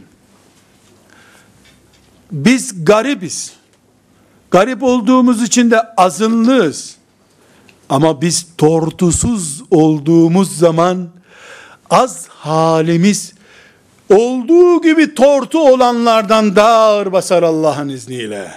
biz 2.32 2.84
garibiz. 2.84 3.52
Garip 4.50 4.82
olduğumuz 4.82 5.42
için 5.42 5.70
de 5.70 5.82
azınlığız. 5.96 6.97
Ama 7.88 8.22
biz 8.22 8.46
tortusuz 8.58 9.62
olduğumuz 9.70 10.58
zaman 10.58 11.08
az 11.90 12.28
halimiz 12.28 13.32
olduğu 14.10 14.82
gibi 14.82 15.14
tortu 15.14 15.68
olanlardan 15.72 16.56
daha 16.56 16.76
ağır 16.76 17.12
basar 17.12 17.42
Allah'ın 17.42 17.88
izniyle. 17.88 18.52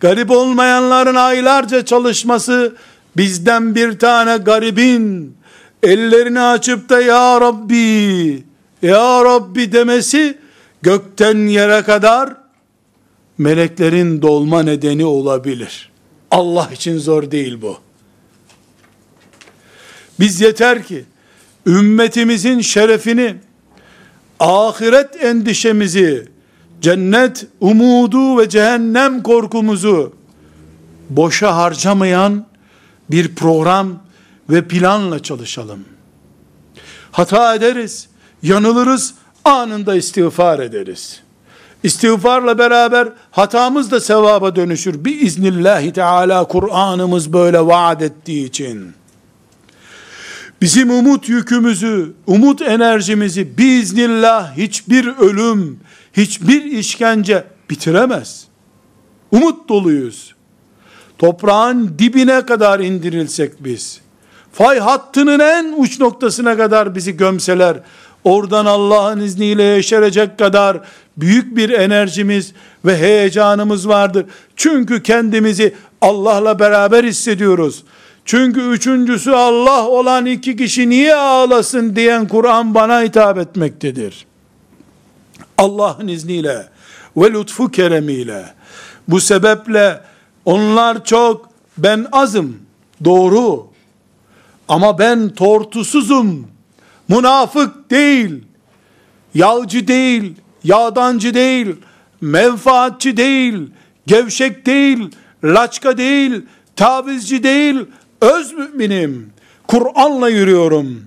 Garip 0.00 0.30
olmayanların 0.30 1.14
aylarca 1.14 1.84
çalışması 1.84 2.76
bizden 3.16 3.74
bir 3.74 3.98
tane 3.98 4.36
garibin 4.36 5.36
ellerini 5.82 6.40
açıp 6.40 6.88
da 6.88 7.00
ya 7.00 7.40
Rabbi 7.40 8.44
ya 8.82 9.24
Rabbi 9.24 9.72
demesi 9.72 10.38
gökten 10.82 11.46
yere 11.46 11.82
kadar 11.82 12.36
meleklerin 13.38 14.22
dolma 14.22 14.62
nedeni 14.62 15.04
olabilir. 15.04 15.90
Allah 16.30 16.68
için 16.72 16.98
zor 16.98 17.30
değil 17.30 17.62
bu. 17.62 17.85
Biz 20.20 20.40
yeter 20.40 20.82
ki 20.82 21.04
ümmetimizin 21.66 22.60
şerefini, 22.60 23.34
ahiret 24.40 25.24
endişemizi, 25.24 26.28
cennet 26.80 27.46
umudu 27.60 28.38
ve 28.38 28.48
cehennem 28.48 29.22
korkumuzu 29.22 30.12
boşa 31.10 31.56
harcamayan 31.56 32.46
bir 33.10 33.34
program 33.34 34.02
ve 34.50 34.68
planla 34.68 35.22
çalışalım. 35.22 35.84
Hata 37.12 37.54
ederiz, 37.54 38.08
yanılırız, 38.42 39.14
anında 39.44 39.94
istiğfar 39.94 40.58
ederiz. 40.58 41.20
İstiğfarla 41.82 42.58
beraber 42.58 43.08
hatamız 43.30 43.90
da 43.90 44.00
sevaba 44.00 44.56
dönüşür. 44.56 45.04
Bir 45.04 45.20
iznillahi 45.20 45.92
teala 45.92 46.44
Kur'an'ımız 46.44 47.32
böyle 47.32 47.66
vaat 47.66 48.02
ettiği 48.02 48.46
için. 48.46 48.94
Bizim 50.62 50.90
umut 50.90 51.28
yükümüzü, 51.28 52.12
umut 52.26 52.62
enerjimizi 52.62 53.58
biiznillah 53.58 54.56
hiçbir 54.56 55.06
ölüm, 55.06 55.80
hiçbir 56.12 56.64
işkence 56.64 57.44
bitiremez. 57.70 58.46
Umut 59.30 59.68
doluyuz. 59.68 60.34
Toprağın 61.18 61.94
dibine 61.98 62.46
kadar 62.46 62.80
indirilsek 62.80 63.64
biz, 63.64 64.00
fay 64.52 64.78
hattının 64.78 65.38
en 65.38 65.74
uç 65.76 66.00
noktasına 66.00 66.56
kadar 66.56 66.94
bizi 66.94 67.16
gömseler, 67.16 67.76
oradan 68.24 68.66
Allah'ın 68.66 69.20
izniyle 69.20 69.62
yeşerecek 69.62 70.38
kadar 70.38 70.80
büyük 71.16 71.56
bir 71.56 71.70
enerjimiz 71.70 72.52
ve 72.84 72.96
heyecanımız 72.96 73.88
vardır. 73.88 74.26
Çünkü 74.56 75.02
kendimizi 75.02 75.74
Allah'la 76.00 76.58
beraber 76.58 77.04
hissediyoruz. 77.04 77.84
Çünkü 78.26 78.60
üçüncüsü 78.60 79.30
Allah 79.30 79.88
olan 79.88 80.26
iki 80.26 80.56
kişi 80.56 80.88
niye 80.88 81.14
ağlasın 81.14 81.96
diyen 81.96 82.28
Kur'an 82.28 82.74
bana 82.74 83.02
hitap 83.02 83.38
etmektedir. 83.38 84.26
Allah'ın 85.58 86.08
izniyle 86.08 86.68
ve 87.16 87.32
lütfu 87.32 87.70
keremiyle 87.70 88.44
bu 89.08 89.20
sebeple 89.20 90.00
onlar 90.44 91.04
çok 91.04 91.50
ben 91.78 92.06
azım 92.12 92.58
doğru 93.04 93.66
ama 94.68 94.98
ben 94.98 95.28
tortusuzum 95.28 96.48
münafık 97.08 97.90
değil 97.90 98.44
yağcı 99.34 99.88
değil 99.88 100.34
yağdancı 100.64 101.34
değil 101.34 101.76
menfaatçi 102.20 103.16
değil 103.16 103.70
gevşek 104.06 104.66
değil 104.66 105.10
laçka 105.44 105.98
değil 105.98 106.42
tavizci 106.76 107.42
değil 107.42 107.86
öz 108.20 108.52
müminim 108.52 109.32
Kur'an'la 109.68 110.28
yürüyorum 110.28 111.02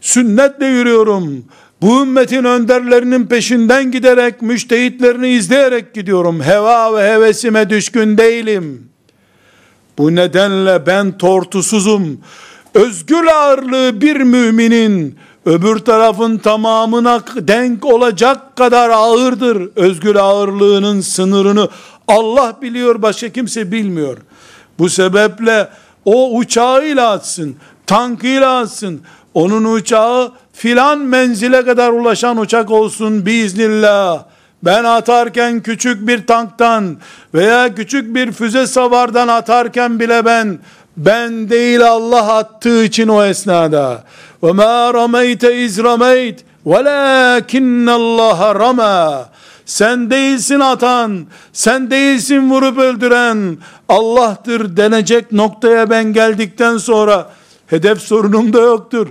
sünnetle 0.00 0.66
yürüyorum 0.66 1.44
bu 1.82 2.02
ümmetin 2.02 2.44
önderlerinin 2.44 3.26
peşinden 3.26 3.90
giderek, 3.90 4.42
müştehitlerini 4.42 5.28
izleyerek 5.28 5.94
gidiyorum. 5.94 6.42
Heva 6.42 6.96
ve 6.96 7.12
hevesime 7.12 7.70
düşkün 7.70 8.18
değilim. 8.18 8.88
Bu 9.98 10.14
nedenle 10.14 10.86
ben 10.86 11.18
tortusuzum. 11.18 12.20
Özgür 12.74 13.26
ağırlığı 13.26 14.00
bir 14.00 14.16
müminin 14.16 15.18
öbür 15.46 15.78
tarafın 15.78 16.38
tamamına 16.38 17.22
denk 17.36 17.84
olacak 17.84 18.56
kadar 18.56 18.90
ağırdır. 18.90 19.70
Özgür 19.76 20.16
ağırlığının 20.16 21.00
sınırını 21.00 21.68
Allah 22.08 22.56
biliyor, 22.62 23.02
başka 23.02 23.28
kimse 23.28 23.72
bilmiyor. 23.72 24.18
Bu 24.78 24.88
sebeple 24.88 25.68
o 26.04 26.36
uçağıyla 26.36 27.10
atsın, 27.10 27.56
tankıyla 27.86 28.58
atsın, 28.58 29.00
onun 29.34 29.64
uçağı 29.64 30.32
filan 30.52 30.98
menzile 30.98 31.64
kadar 31.64 31.90
ulaşan 31.90 32.38
uçak 32.38 32.70
olsun 32.70 33.26
biiznillah. 33.26 34.24
Ben 34.62 34.84
atarken 34.84 35.60
küçük 35.60 36.08
bir 36.08 36.26
tanktan 36.26 36.96
veya 37.34 37.74
küçük 37.74 38.14
bir 38.14 38.32
füze 38.32 38.66
savardan 38.66 39.28
atarken 39.28 40.00
bile 40.00 40.24
ben 40.24 40.58
ben 40.96 41.50
değil 41.50 41.86
Allah 41.86 42.34
attığı 42.34 42.84
için 42.84 43.08
o 43.08 43.24
esnada. 43.24 44.04
Ve 44.42 44.52
ma 44.52 44.94
rameyte 44.94 45.56
iz 45.56 45.78
rameyt 45.78 46.44
velakinne 46.66 47.90
Allah 47.90 48.54
rama. 48.54 49.28
Sen 49.66 50.10
değilsin 50.10 50.60
atan, 50.60 51.26
sen 51.52 51.90
değilsin 51.90 52.50
vurup 52.50 52.78
öldüren, 52.78 53.58
Allah'tır 53.88 54.76
denecek 54.76 55.32
noktaya 55.32 55.90
ben 55.90 56.12
geldikten 56.12 56.78
sonra 56.78 57.30
hedef 57.66 58.00
sorunum 58.00 58.52
da 58.52 58.60
yoktur. 58.60 59.08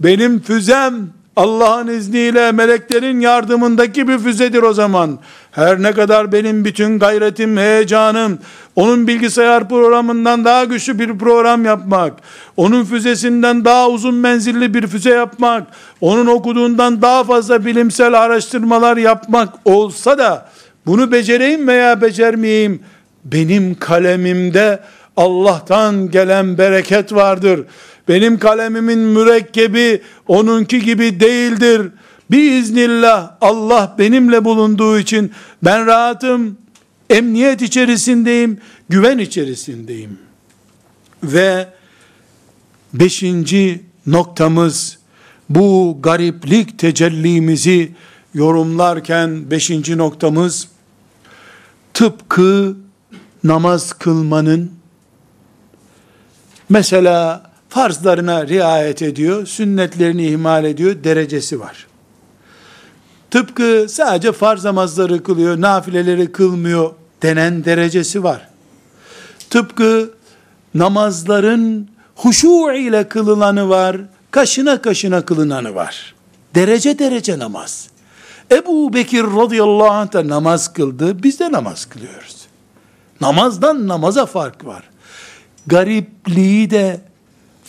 Benim 0.00 0.42
füzem 0.42 1.12
Allah'ın 1.36 1.88
izniyle 1.88 2.52
meleklerin 2.52 3.20
yardımındaki 3.20 4.08
bir 4.08 4.18
füzedir 4.18 4.62
o 4.62 4.72
zaman. 4.72 5.18
Her 5.50 5.82
ne 5.82 5.92
kadar 5.92 6.32
benim 6.32 6.64
bütün 6.64 6.98
gayretim, 6.98 7.56
heyecanım, 7.56 8.38
onun 8.76 9.06
bilgisayar 9.06 9.68
programından 9.68 10.44
daha 10.44 10.64
güçlü 10.64 10.98
bir 10.98 11.18
program 11.18 11.64
yapmak, 11.64 12.12
onun 12.56 12.84
füzesinden 12.84 13.64
daha 13.64 13.88
uzun 13.88 14.14
menzilli 14.14 14.74
bir 14.74 14.86
füze 14.86 15.10
yapmak, 15.10 15.66
onun 16.00 16.26
okuduğundan 16.26 17.02
daha 17.02 17.24
fazla 17.24 17.64
bilimsel 17.64 18.22
araştırmalar 18.22 18.96
yapmak 18.96 19.48
olsa 19.64 20.18
da, 20.18 20.48
bunu 20.86 21.12
becereyim 21.12 21.68
veya 21.68 22.00
becermeyeyim, 22.00 22.80
benim 23.24 23.74
kalemimde 23.74 24.80
Allah'tan 25.16 26.10
gelen 26.10 26.58
bereket 26.58 27.12
vardır. 27.12 27.64
Benim 28.08 28.38
kalemimin 28.38 28.98
mürekkebi 28.98 30.02
onunki 30.28 30.80
gibi 30.82 31.20
değildir. 31.20 31.92
Biiznillah 32.30 33.36
Allah 33.40 33.94
benimle 33.98 34.44
bulunduğu 34.44 34.98
için 34.98 35.32
ben 35.62 35.86
rahatım, 35.86 36.58
emniyet 37.10 37.62
içerisindeyim, 37.62 38.58
güven 38.88 39.18
içerisindeyim. 39.18 40.18
Ve 41.22 41.68
beşinci 42.94 43.82
noktamız 44.06 44.98
bu 45.48 45.98
gariplik 46.02 46.78
tecellimizi 46.78 47.92
yorumlarken 48.34 49.50
beşinci 49.50 49.98
noktamız 49.98 50.68
tıpkı 51.94 52.76
namaz 53.44 53.92
kılmanın 53.92 54.72
mesela 56.68 57.51
farzlarına 57.74 58.46
riayet 58.48 59.02
ediyor, 59.02 59.46
sünnetlerini 59.46 60.26
ihmal 60.26 60.64
ediyor, 60.64 61.04
derecesi 61.04 61.60
var. 61.60 61.86
Tıpkı 63.30 63.86
sadece 63.88 64.32
farz 64.32 64.64
namazları 64.64 65.22
kılıyor, 65.22 65.60
nafileleri 65.60 66.32
kılmıyor 66.32 66.90
denen 67.22 67.64
derecesi 67.64 68.24
var. 68.24 68.48
Tıpkı 69.50 70.10
namazların 70.74 71.88
huşu 72.16 72.72
ile 72.72 73.08
kılılanı 73.08 73.68
var, 73.68 73.96
kaşına 74.30 74.82
kaşına 74.82 75.24
kılınanı 75.24 75.74
var. 75.74 76.14
Derece 76.54 76.98
derece 76.98 77.38
namaz. 77.38 77.88
Ebu 78.50 78.92
Bekir 78.92 79.22
radıyallahu 79.24 79.90
anh 79.90 80.12
da 80.12 80.28
namaz 80.28 80.72
kıldı, 80.72 81.22
biz 81.22 81.40
de 81.40 81.52
namaz 81.52 81.84
kılıyoruz. 81.84 82.36
Namazdan 83.20 83.88
namaza 83.88 84.26
fark 84.26 84.66
var. 84.66 84.82
Garipliği 85.66 86.70
de 86.70 87.11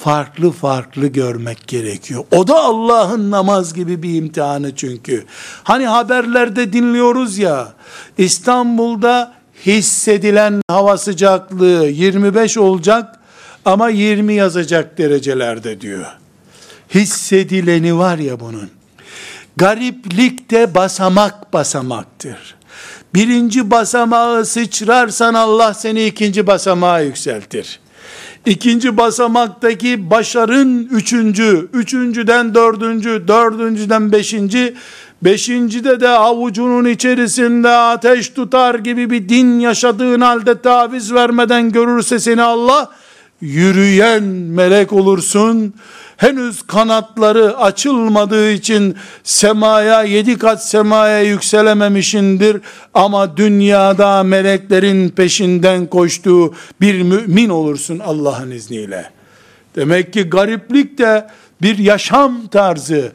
farklı 0.04 0.52
farklı 0.52 1.08
görmek 1.08 1.68
gerekiyor. 1.68 2.24
O 2.32 2.48
da 2.48 2.64
Allah'ın 2.64 3.32
namaz 3.32 3.74
gibi 3.74 4.04
bir 4.04 4.16
imtihanı 4.16 4.76
çünkü. 4.76 5.26
Hani 5.64 5.88
haberlerde 5.88 6.74
dinliyoruz 6.74 7.38
ya, 7.38 7.74
İstanbul'da 8.18 9.34
hissedilen 9.66 10.62
hava 10.70 10.98
sıcaklığı 10.98 11.88
25 11.88 12.58
olacak 12.58 13.20
ama 13.66 13.90
20 13.90 14.34
yazacak 14.34 14.98
derecelerde 14.98 15.82
diyor. 15.82 16.06
Hissedileni 16.96 17.98
var 17.98 18.18
ya 18.18 18.40
bunun. 18.40 18.70
Gariplik 19.58 20.52
de 20.52 20.76
basamak 20.76 21.54
basamaktır. 21.54 22.56
Birinci 23.16 23.72
basamağı 23.72 24.46
sıçrarsan 24.46 25.34
Allah 25.34 25.74
seni 25.74 26.06
ikinci 26.06 26.48
basamağa 26.48 27.00
yükseltir. 27.00 27.80
İkinci 28.46 28.98
basamaktaki 28.98 30.10
başarın 30.10 30.88
üçüncü, 30.92 31.70
üçüncüden 31.74 32.56
dördüncü, 32.56 33.24
dördüncüden 33.28 34.12
beşinci, 34.12 34.76
beşincide 35.22 36.00
de 36.00 36.10
avucunun 36.10 36.86
içerisinde 36.86 37.70
ateş 37.70 38.30
tutar 38.30 38.76
gibi 38.76 39.10
bir 39.10 39.30
din 39.30 39.60
yaşadığın 39.60 40.22
halde 40.22 40.62
taviz 40.62 41.14
vermeden 41.14 41.72
görürse 41.72 42.20
seni 42.20 42.42
Allah, 42.42 42.90
yürüyen 43.42 44.24
melek 44.24 44.94
olursun, 44.94 45.74
henüz 46.18 46.62
kanatları 46.62 47.58
açılmadığı 47.58 48.52
için 48.52 48.96
semaya 49.24 50.04
yedi 50.04 50.38
kat 50.38 50.68
semaya 50.68 51.22
yükselememişindir 51.22 52.62
ama 52.94 53.38
dünyada 53.38 54.24
meleklerin 54.24 55.10
peşinden 55.10 55.86
koştuğu 55.86 56.54
bir 56.82 57.02
mümin 57.02 57.50
olursun 57.50 58.00
Allah'ın 58.00 58.52
izniyle. 58.52 59.12
Demek 59.76 60.14
ki 60.14 60.24
gariplik 60.24 60.98
de 60.98 61.28
bir 61.62 61.78
yaşam 61.78 62.48
tarzı. 62.48 63.12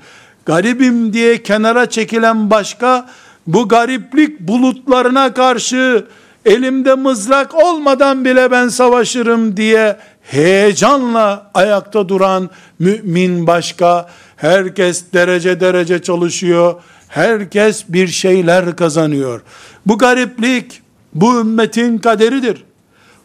Garibim 0.46 1.12
diye 1.12 1.42
kenara 1.42 1.90
çekilen 1.90 2.50
başka, 2.50 3.08
bu 3.46 3.68
gariplik 3.68 4.40
bulutlarına 4.40 5.34
karşı 5.34 6.06
elimde 6.48 6.94
mızrak 6.94 7.54
olmadan 7.54 8.24
bile 8.24 8.50
ben 8.50 8.68
savaşırım 8.68 9.56
diye 9.56 9.96
heyecanla 10.22 11.50
ayakta 11.54 12.08
duran 12.08 12.50
mümin 12.78 13.46
başka, 13.46 14.08
herkes 14.36 15.04
derece 15.12 15.60
derece 15.60 16.02
çalışıyor, 16.02 16.74
herkes 17.08 17.84
bir 17.88 18.08
şeyler 18.08 18.76
kazanıyor. 18.76 19.40
Bu 19.86 19.98
gariplik, 19.98 20.82
bu 21.14 21.40
ümmetin 21.40 21.98
kaderidir, 21.98 22.64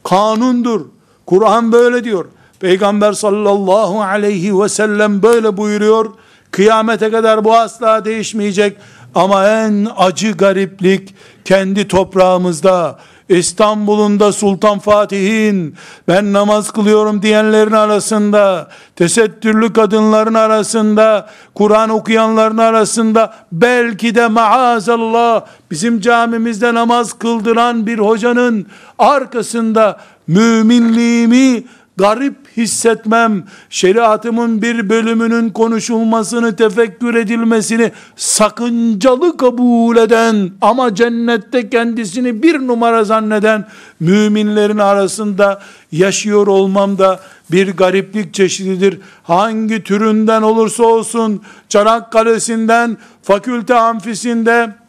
kanundur. 0.04 0.82
Kur'an 1.26 1.72
böyle 1.72 2.04
diyor. 2.04 2.26
Peygamber 2.60 3.14
sallallahu 3.14 4.02
aleyhi 4.02 4.60
ve 4.60 4.70
sellem 4.70 5.24
böyle 5.24 5.58
buyuruyor. 5.58 6.06
Kıyamete 6.52 7.12
kadar 7.12 7.44
bu 7.44 7.56
asla 7.56 8.06
değişmeyecek. 8.06 8.78
Ama 9.16 9.48
en 9.48 9.88
acı 9.98 10.32
gariplik 10.32 11.16
kendi 11.46 11.88
toprağımızda, 11.88 13.00
İstanbul'un 13.30 14.20
da 14.20 14.32
Sultan 14.32 14.80
Fatih'in 14.80 15.76
ben 16.08 16.34
namaz 16.34 16.72
kılıyorum 16.72 17.22
diyenlerin 17.22 17.72
arasında, 17.72 18.70
tesettürlü 18.96 19.74
kadınların 19.74 20.34
arasında, 20.34 21.30
Kur'an 21.56 21.90
okuyanların 21.90 22.58
arasında, 22.58 23.34
belki 23.52 24.16
de 24.16 24.28
maazallah 24.28 25.46
bizim 25.72 26.00
camimizde 26.00 26.74
namaz 26.74 27.14
kıldıran 27.14 27.88
bir 27.88 28.00
hocanın 28.00 28.68
arkasında 29.00 30.00
müminliğimi 30.28 31.64
garip 31.98 32.36
hissetmem, 32.58 33.44
şeriatımın 33.70 34.62
bir 34.62 34.90
bölümünün 34.90 35.50
konuşulmasını, 35.50 36.56
tefekkür 36.56 37.16
edilmesini 37.16 37.92
sakıncalı 38.16 39.38
kabul 39.38 39.98
eden 39.98 40.52
ama 40.62 40.96
cennette 40.96 41.70
kendisini 41.70 42.44
bir 42.44 42.60
numara 42.60 43.04
zanneden 43.04 43.68
müminlerin 44.00 44.78
arasında 44.78 45.62
yaşıyor 45.92 46.48
olmam 46.48 46.98
da 46.98 47.20
bir 47.52 47.78
gariplik 47.78 48.34
çeşididir. 48.34 49.00
Hangi 49.24 49.84
türünden 49.84 50.42
olursa 50.42 50.84
olsun, 50.84 51.42
Çanakkale'sinden, 51.70 52.98
fakülte 53.24 53.76
amfisinde, 53.76 54.84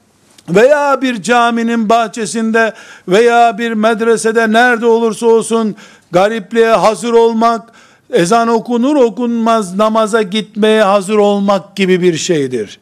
veya 0.48 1.02
bir 1.02 1.22
caminin 1.22 1.88
bahçesinde 1.88 2.72
veya 3.08 3.58
bir 3.58 3.72
medresede 3.72 4.52
nerede 4.52 4.86
olursa 4.86 5.26
olsun 5.26 5.76
garipliğe 6.12 6.70
hazır 6.70 7.12
olmak, 7.12 7.72
ezan 8.10 8.48
okunur 8.48 8.96
okunmaz 8.96 9.76
namaza 9.76 10.22
gitmeye 10.22 10.82
hazır 10.82 11.16
olmak 11.16 11.76
gibi 11.76 12.02
bir 12.02 12.16
şeydir. 12.16 12.78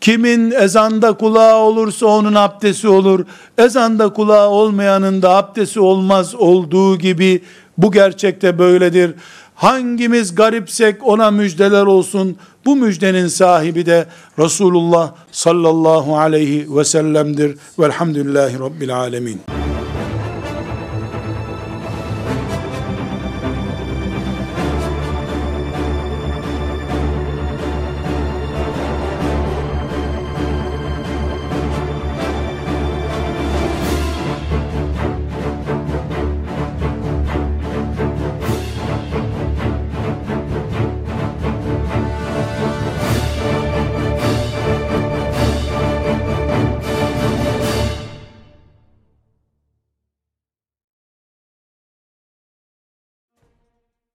Kimin 0.00 0.50
ezanda 0.50 1.12
kulağı 1.12 1.56
olursa 1.56 2.06
onun 2.06 2.34
abdesti 2.34 2.88
olur. 2.88 3.26
Ezanda 3.58 4.12
kulağı 4.12 4.48
olmayanın 4.48 5.22
da 5.22 5.36
abdesti 5.36 5.80
olmaz 5.80 6.34
olduğu 6.34 6.98
gibi 6.98 7.42
bu 7.78 7.92
gerçekte 7.92 8.58
böyledir. 8.58 9.14
Hangimiz 9.54 10.34
garipsek 10.34 11.06
ona 11.06 11.30
müjdeler 11.30 11.82
olsun. 11.82 12.36
Bu 12.64 12.76
müjdenin 12.76 13.28
sahibi 13.28 13.86
de 13.86 14.06
Resulullah 14.38 15.12
sallallahu 15.32 16.18
aleyhi 16.18 16.76
ve 16.76 16.84
sellem'dir. 16.84 17.56
Velhamdülillahi 17.78 18.58
Rabbil 18.58 18.96
alemin. 18.96 19.63